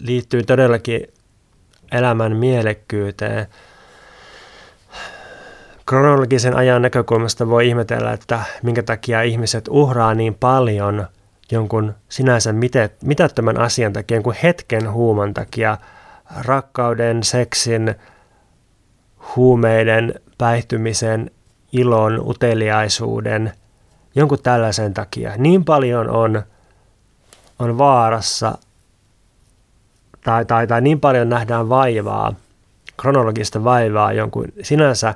liittyy 0.00 0.42
todellakin 0.42 1.06
elämän 1.92 2.36
mielekkyyteen. 2.36 3.46
Kronologisen 5.88 6.56
ajan 6.56 6.82
näkökulmasta 6.82 7.48
voi 7.48 7.68
ihmetellä, 7.68 8.12
että 8.12 8.40
minkä 8.62 8.82
takia 8.82 9.22
ihmiset 9.22 9.64
uhraa 9.70 10.14
niin 10.14 10.34
paljon 10.34 11.06
jonkun 11.52 11.94
sinänsä 12.08 12.54
mitättömän 13.02 13.60
asian 13.60 13.92
takia, 13.92 14.16
jonkun 14.16 14.34
hetken 14.42 14.92
huuman 14.92 15.34
takia, 15.34 15.78
rakkauden, 16.40 17.22
seksin, 17.22 17.94
huumeiden, 19.36 20.14
päihtymisen, 20.38 21.30
ilon, 21.72 22.20
uteliaisuuden, 22.28 23.52
jonkun 24.14 24.42
tällaisen 24.42 24.94
takia. 24.94 25.32
Niin 25.36 25.64
paljon 25.64 26.10
on, 26.10 26.42
on 27.58 27.78
vaarassa 27.78 28.58
tai, 30.24 30.44
tai, 30.44 30.66
tai 30.66 30.80
niin 30.80 31.00
paljon 31.00 31.28
nähdään 31.28 31.68
vaivaa, 31.68 32.34
kronologista 32.96 33.64
vaivaa 33.64 34.12
jonkun 34.12 34.44
sinänsä 34.62 35.14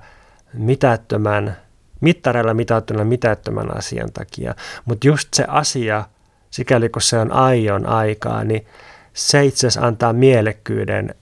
mitättömän, 0.52 1.56
mittareilla 2.00 2.54
mitattuna 2.54 3.04
mitättömän 3.04 3.76
asian 3.76 4.12
takia. 4.12 4.54
Mutta 4.84 5.06
just 5.06 5.28
se 5.34 5.44
asia, 5.48 6.04
sikäli 6.50 6.88
kun 6.88 7.02
se 7.02 7.18
on 7.18 7.32
aion 7.32 7.86
aikaa, 7.86 8.44
niin 8.44 8.66
se 9.12 9.44
itse 9.44 9.66
asiassa 9.66 9.86
antaa 9.86 10.12
mielekkyyden 10.12 11.14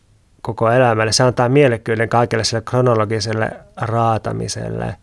koko 0.42 0.70
elämälle. 0.70 1.12
Se 1.12 1.22
antaa 1.22 1.48
mielekkyyden 1.48 2.08
kaikelle 2.08 2.44
sille 2.44 2.62
kronologiselle 2.62 3.52
raatamiselle. 3.76 4.96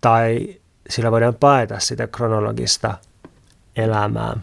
Tai 0.00 0.48
sillä 0.90 1.10
voidaan 1.10 1.34
paeta 1.34 1.78
sitä 1.78 2.06
kronologista 2.06 2.94
elämää 3.76 4.36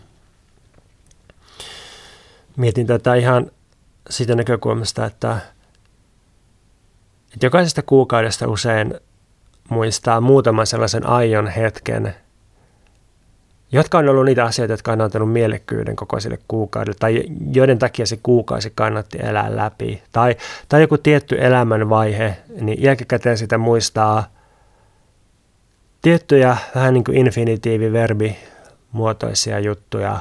mietin 2.56 2.88
tätä 2.88 3.16
ihan 3.16 3.52
siitä 4.10 4.36
näkökulmasta, 4.36 5.06
että, 5.06 5.38
että 7.34 7.46
jokaisesta 7.46 7.82
kuukaudesta 7.82 8.48
usein 8.48 8.94
muistaa 9.70 10.22
muutaman 10.22 10.68
sellaisen 10.68 11.08
aion 11.08 11.48
hetken, 11.48 12.16
jotka 13.72 13.98
on 13.98 14.10
ollut 14.10 14.26
niitä 14.26 14.46
asioita, 14.46 14.74
jotka 14.74 14.92
on 14.92 15.02
antanut 15.02 15.32
mielekkyyden 15.32 15.96
koko 15.96 16.20
sille 16.20 16.40
kuukaudelle, 16.48 16.98
tai 17.00 17.24
joiden 17.52 17.80
takia 17.80 18.06
se 18.06 18.20
kuukausi 18.24 18.72
kannatti 18.76 19.18
elää 19.22 19.56
läpi, 19.56 20.04
tai, 20.12 20.36
tai 20.70 20.82
joku 20.82 20.98
tietty 20.98 21.38
elämänvaihe, 21.40 22.38
niin 22.62 22.84
jälkikäteen 22.84 23.38
sitä 23.38 23.58
muistaa 23.58 24.24
tiettyjä 26.02 26.58
vähän 26.76 26.94
niin 26.94 27.04
kuin 27.04 27.18
infinitiiviverbi 27.18 28.38
muotoisia 28.92 29.60
juttuja, 29.60 30.20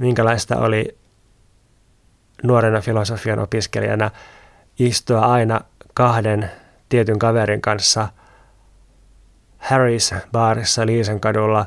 minkälaista 0.00 0.56
oli 0.56 0.96
nuorena 2.42 2.80
filosofian 2.80 3.38
opiskelijana 3.38 4.10
istua 4.78 5.20
aina 5.20 5.60
kahden 5.94 6.50
tietyn 6.88 7.18
kaverin 7.18 7.60
kanssa 7.60 8.08
Harris 9.58 10.14
baarissa 10.32 10.86
Liisen 10.86 11.20
kadulla 11.20 11.66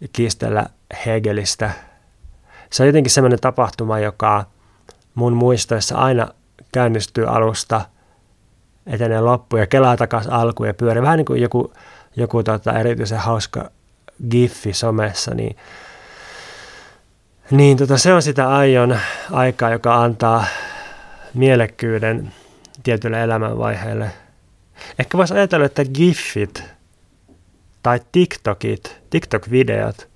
ja 0.00 0.08
kiistellä 0.12 0.66
Hegelistä. 1.06 1.70
Se 2.70 2.82
on 2.82 2.86
jotenkin 2.86 3.10
semmoinen 3.10 3.40
tapahtuma, 3.40 3.98
joka 3.98 4.44
mun 5.14 5.32
muistoissa 5.32 5.96
aina 5.98 6.28
käynnistyy 6.72 7.26
alusta, 7.26 7.80
etenee 8.86 9.20
loppuun 9.20 9.60
ja 9.60 9.66
kelaa 9.66 9.96
takaisin 9.96 10.32
alkuun 10.32 10.66
ja 10.66 10.74
pyörii. 10.74 11.02
Vähän 11.02 11.16
niin 11.16 11.26
kuin 11.26 11.42
joku, 11.42 11.72
joku 12.16 12.42
tota, 12.42 12.78
erityisen 12.78 13.18
hauska 13.18 13.70
giffi 14.30 14.72
somessa, 14.72 15.34
niin 15.34 15.56
niin 17.50 17.76
tota, 17.76 17.98
se 17.98 18.12
on 18.12 18.22
sitä 18.22 18.48
aion 18.48 18.98
aikaa, 19.32 19.70
joka 19.70 20.02
antaa 20.02 20.44
mielekkyyden 21.34 22.32
tietylle 22.88 23.22
elämänvaiheelle. 23.22 24.10
Ehkä 24.98 25.18
voisi 25.18 25.34
ajatella, 25.34 25.66
että 25.66 25.84
GIFit 25.84 26.64
tai 27.82 28.00
TikTokit, 28.12 29.00
TikTok-videot, 29.10 30.08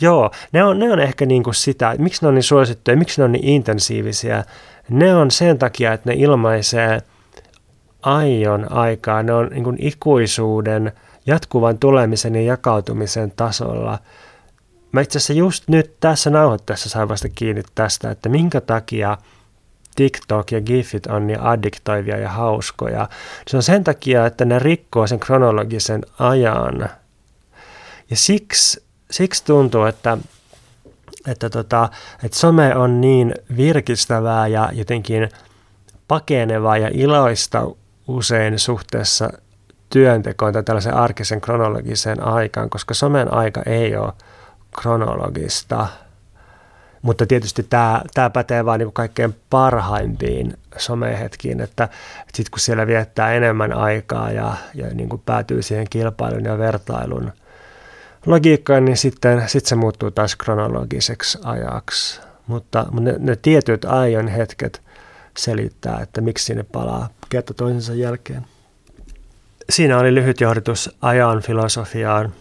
joo, 0.00 0.30
ne 0.52 0.64
on, 0.64 0.78
ne 0.78 0.92
on 0.92 1.00
ehkä 1.00 1.26
niin 1.26 1.42
kuin 1.42 1.54
sitä, 1.54 1.94
miksi 1.98 2.22
ne 2.22 2.28
on 2.28 2.34
niin 2.34 2.42
suosittuja, 2.42 2.96
miksi 2.96 3.20
ne 3.20 3.24
on 3.24 3.32
niin 3.32 3.44
intensiivisiä. 3.44 4.44
Ne 4.88 5.14
on 5.14 5.30
sen 5.30 5.58
takia, 5.58 5.92
että 5.92 6.10
ne 6.10 6.16
ilmaisee 6.18 7.02
aion 8.02 8.72
aikaa, 8.72 9.22
ne 9.22 9.32
on 9.32 9.48
niin 9.48 9.64
kuin 9.64 9.76
ikuisuuden, 9.80 10.92
jatkuvan 11.26 11.78
tulemisen 11.78 12.34
ja 12.34 12.42
jakautumisen 12.42 13.32
tasolla– 13.36 13.98
Mä 14.92 15.00
itse 15.00 15.18
asiassa 15.18 15.32
just 15.32 15.68
nyt 15.68 16.00
tässä 16.00 16.30
nauhoittaessa 16.30 16.88
sain 16.88 17.08
vasta 17.08 17.28
kiinni 17.28 17.62
tästä, 17.74 18.10
että 18.10 18.28
minkä 18.28 18.60
takia 18.60 19.18
TikTok 19.96 20.52
ja 20.52 20.60
GIFit 20.60 21.06
on 21.06 21.26
niin 21.26 21.40
addiktoivia 21.40 22.16
ja 22.16 22.28
hauskoja. 22.28 23.08
Se 23.48 23.56
on 23.56 23.62
sen 23.62 23.84
takia, 23.84 24.26
että 24.26 24.44
ne 24.44 24.58
rikkoo 24.58 25.06
sen 25.06 25.20
kronologisen 25.20 26.02
ajan. 26.18 26.88
Ja 28.10 28.16
siksi, 28.16 28.84
siksi 29.10 29.44
tuntuu, 29.44 29.84
että, 29.84 30.18
että, 31.26 31.50
tota, 31.50 31.88
että 32.24 32.38
some 32.38 32.76
on 32.76 33.00
niin 33.00 33.34
virkistävää 33.56 34.46
ja 34.46 34.70
jotenkin 34.72 35.28
pakenevaa 36.08 36.78
ja 36.78 36.90
iloista 36.92 37.66
usein 38.08 38.58
suhteessa 38.58 39.30
työntekoon 39.90 40.52
tai 40.52 40.62
tällaisen 40.62 40.94
arkisen 40.94 41.40
kronologiseen 41.40 42.22
aikaan, 42.22 42.70
koska 42.70 42.94
somen 42.94 43.34
aika 43.34 43.62
ei 43.66 43.96
ole 43.96 44.12
kronologista. 44.80 45.86
Mutta 47.06 47.26
tietysti 47.26 47.62
tämä, 47.62 48.02
tämä 48.14 48.30
pätee 48.30 48.64
vain 48.64 48.78
niin 48.78 48.92
kaikkein 48.92 49.34
parhaimpiin 49.50 50.54
somehetkiin, 50.76 51.60
että, 51.60 51.84
että 51.84 52.36
sitten 52.36 52.50
kun 52.50 52.60
siellä 52.60 52.86
viettää 52.86 53.34
enemmän 53.34 53.72
aikaa 53.72 54.32
ja, 54.32 54.54
ja 54.74 54.86
niin 54.94 55.08
kuin 55.08 55.22
päätyy 55.26 55.62
siihen 55.62 55.86
kilpailun 55.90 56.44
ja 56.44 56.58
vertailun 56.58 57.32
logiikkaan, 58.26 58.84
niin 58.84 58.96
sitten, 58.96 59.42
sitten 59.46 59.68
se 59.68 59.74
muuttuu 59.74 60.10
taas 60.10 60.36
kronologiseksi 60.36 61.38
ajaksi. 61.44 62.20
Mutta, 62.46 62.86
mutta 62.90 63.10
ne, 63.10 63.14
ne 63.18 63.36
tietyt 63.36 63.84
aion 63.84 64.28
hetket 64.28 64.82
selittää, 65.38 66.00
että 66.02 66.20
miksi 66.20 66.44
sinne 66.44 66.62
palaa 66.72 67.08
kerta 67.28 67.54
toisensa 67.54 67.94
jälkeen. 67.94 68.46
Siinä 69.70 69.98
oli 69.98 70.14
lyhyt 70.14 70.40
johdatus 70.40 70.96
ajan 71.02 71.42
filosofiaan. 71.42 72.32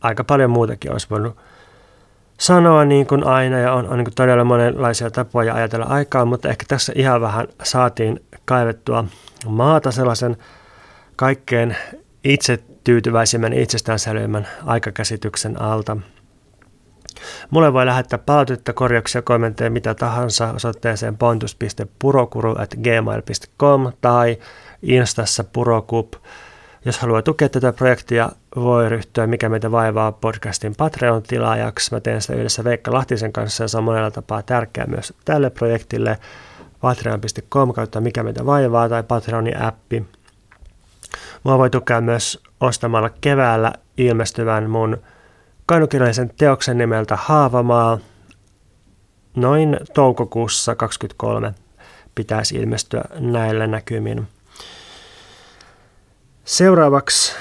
Aika 0.00 0.24
paljon 0.24 0.50
muutakin 0.50 0.92
olisi 0.92 1.06
voinut 1.10 1.36
sanoa 2.38 2.84
niin 2.84 3.06
kuin 3.06 3.24
aina 3.24 3.58
ja 3.58 3.72
on, 3.72 3.88
on 3.88 3.96
niin 3.96 4.04
kuin 4.04 4.14
todella 4.14 4.44
monenlaisia 4.44 5.10
tapoja 5.10 5.54
ajatella 5.54 5.86
aikaa, 5.86 6.24
mutta 6.24 6.48
ehkä 6.48 6.64
tässä 6.68 6.92
ihan 6.96 7.20
vähän 7.20 7.48
saatiin 7.62 8.20
kaivettua 8.44 9.04
maata 9.46 9.90
sellaisen 9.90 10.36
kaikkein 11.16 11.76
itse 12.24 12.58
tyytyväisimmän 12.84 13.52
itsestäänselvyymmän 13.52 14.48
aikakäsityksen 14.66 15.62
alta. 15.62 15.96
Mulle 17.50 17.72
voi 17.72 17.86
lähettää 17.86 18.18
palautetta, 18.18 18.72
korjauksia, 18.72 19.22
kommentteja, 19.22 19.70
mitä 19.70 19.94
tahansa 19.94 20.52
osoitteeseen 20.52 21.16
pontus.purokuru.gmail.com 21.16 23.92
tai 24.00 24.38
instassa 24.82 25.44
purokup. 25.44 26.12
Jos 26.86 26.98
haluaa 26.98 27.22
tukea 27.22 27.48
tätä 27.48 27.72
projektia, 27.72 28.30
voi 28.56 28.88
ryhtyä 28.88 29.26
Mikä 29.26 29.48
meitä 29.48 29.70
vaivaa 29.70 30.12
podcastin 30.12 30.76
Patreon-tilaajaksi. 30.76 31.94
Mä 31.94 32.00
teen 32.00 32.22
sitä 32.22 32.34
yhdessä 32.34 32.64
Veikka 32.64 32.92
Lahtisen 32.92 33.32
kanssa 33.32 33.64
ja 33.64 33.68
se 33.68 33.78
on 33.78 33.84
monella 33.84 34.10
tapaa 34.10 34.42
tärkeää 34.42 34.86
myös 34.86 35.14
tälle 35.24 35.50
projektille. 35.50 36.18
Patreon.com 36.80 37.72
kautta 37.72 38.00
Mikä 38.00 38.22
meitä 38.22 38.46
vaivaa 38.46 38.88
tai 38.88 39.02
Patreonin 39.02 39.62
appi. 39.62 40.06
Mua 41.44 41.58
voi 41.58 41.70
tukea 41.70 42.00
myös 42.00 42.42
ostamalla 42.60 43.10
keväällä 43.20 43.72
ilmestyvän 43.98 44.70
mun 44.70 44.96
kainukirjallisen 45.66 46.30
teoksen 46.36 46.78
nimeltä 46.78 47.16
Haavamaa. 47.16 47.98
Noin 49.36 49.76
toukokuussa 49.94 50.74
2023 50.74 51.54
pitäisi 52.14 52.56
ilmestyä 52.56 53.04
näillä 53.18 53.66
näkymin. 53.66 54.35
Seuraavaksi 56.46 57.34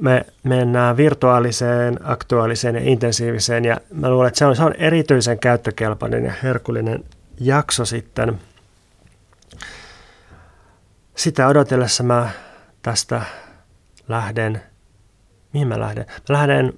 me 0.00 0.26
mennään 0.42 0.96
virtuaaliseen, 0.96 1.98
aktuaaliseen 2.02 2.74
ja 2.74 2.80
intensiiviseen 2.84 3.64
ja 3.64 3.80
mä 3.92 4.10
luulen, 4.10 4.28
että 4.28 4.38
se 4.38 4.46
on, 4.46 4.56
se 4.56 4.64
on 4.64 4.74
erityisen 4.74 5.38
käyttökelpoinen 5.38 6.24
ja 6.24 6.32
herkullinen 6.42 7.04
jakso 7.40 7.84
sitten. 7.84 8.40
Sitä 11.16 11.48
odotellessa 11.48 12.02
mä 12.02 12.30
tästä 12.82 13.22
lähden, 14.08 14.62
mihin 15.52 15.68
mä 15.68 15.80
lähden? 15.80 16.06
Mä 16.08 16.32
lähden 16.32 16.72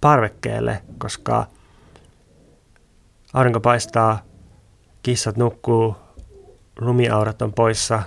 parvekkeelle, 0.00 0.82
koska 0.98 1.46
aurinko 3.32 3.60
paistaa, 3.60 4.22
kissat 5.02 5.36
nukkuu, 5.36 5.96
lumiaurat 6.80 7.42
on 7.42 7.52
poissa 7.52 8.02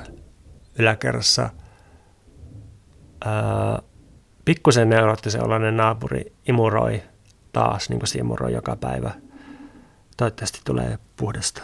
yläkerrassa. 0.79 1.49
Ää, 3.25 3.81
pikkusen 4.45 4.89
neuroottisen 4.89 5.43
oloinen 5.43 5.77
naapuri 5.77 6.33
imuroi 6.47 7.03
taas, 7.53 7.89
niin 7.89 7.99
kuin 7.99 8.07
se 8.07 8.19
imuroi 8.19 8.53
joka 8.53 8.75
päivä. 8.75 9.11
Toivottavasti 10.17 10.61
tulee 10.65 10.99
puhdasta. 11.17 11.61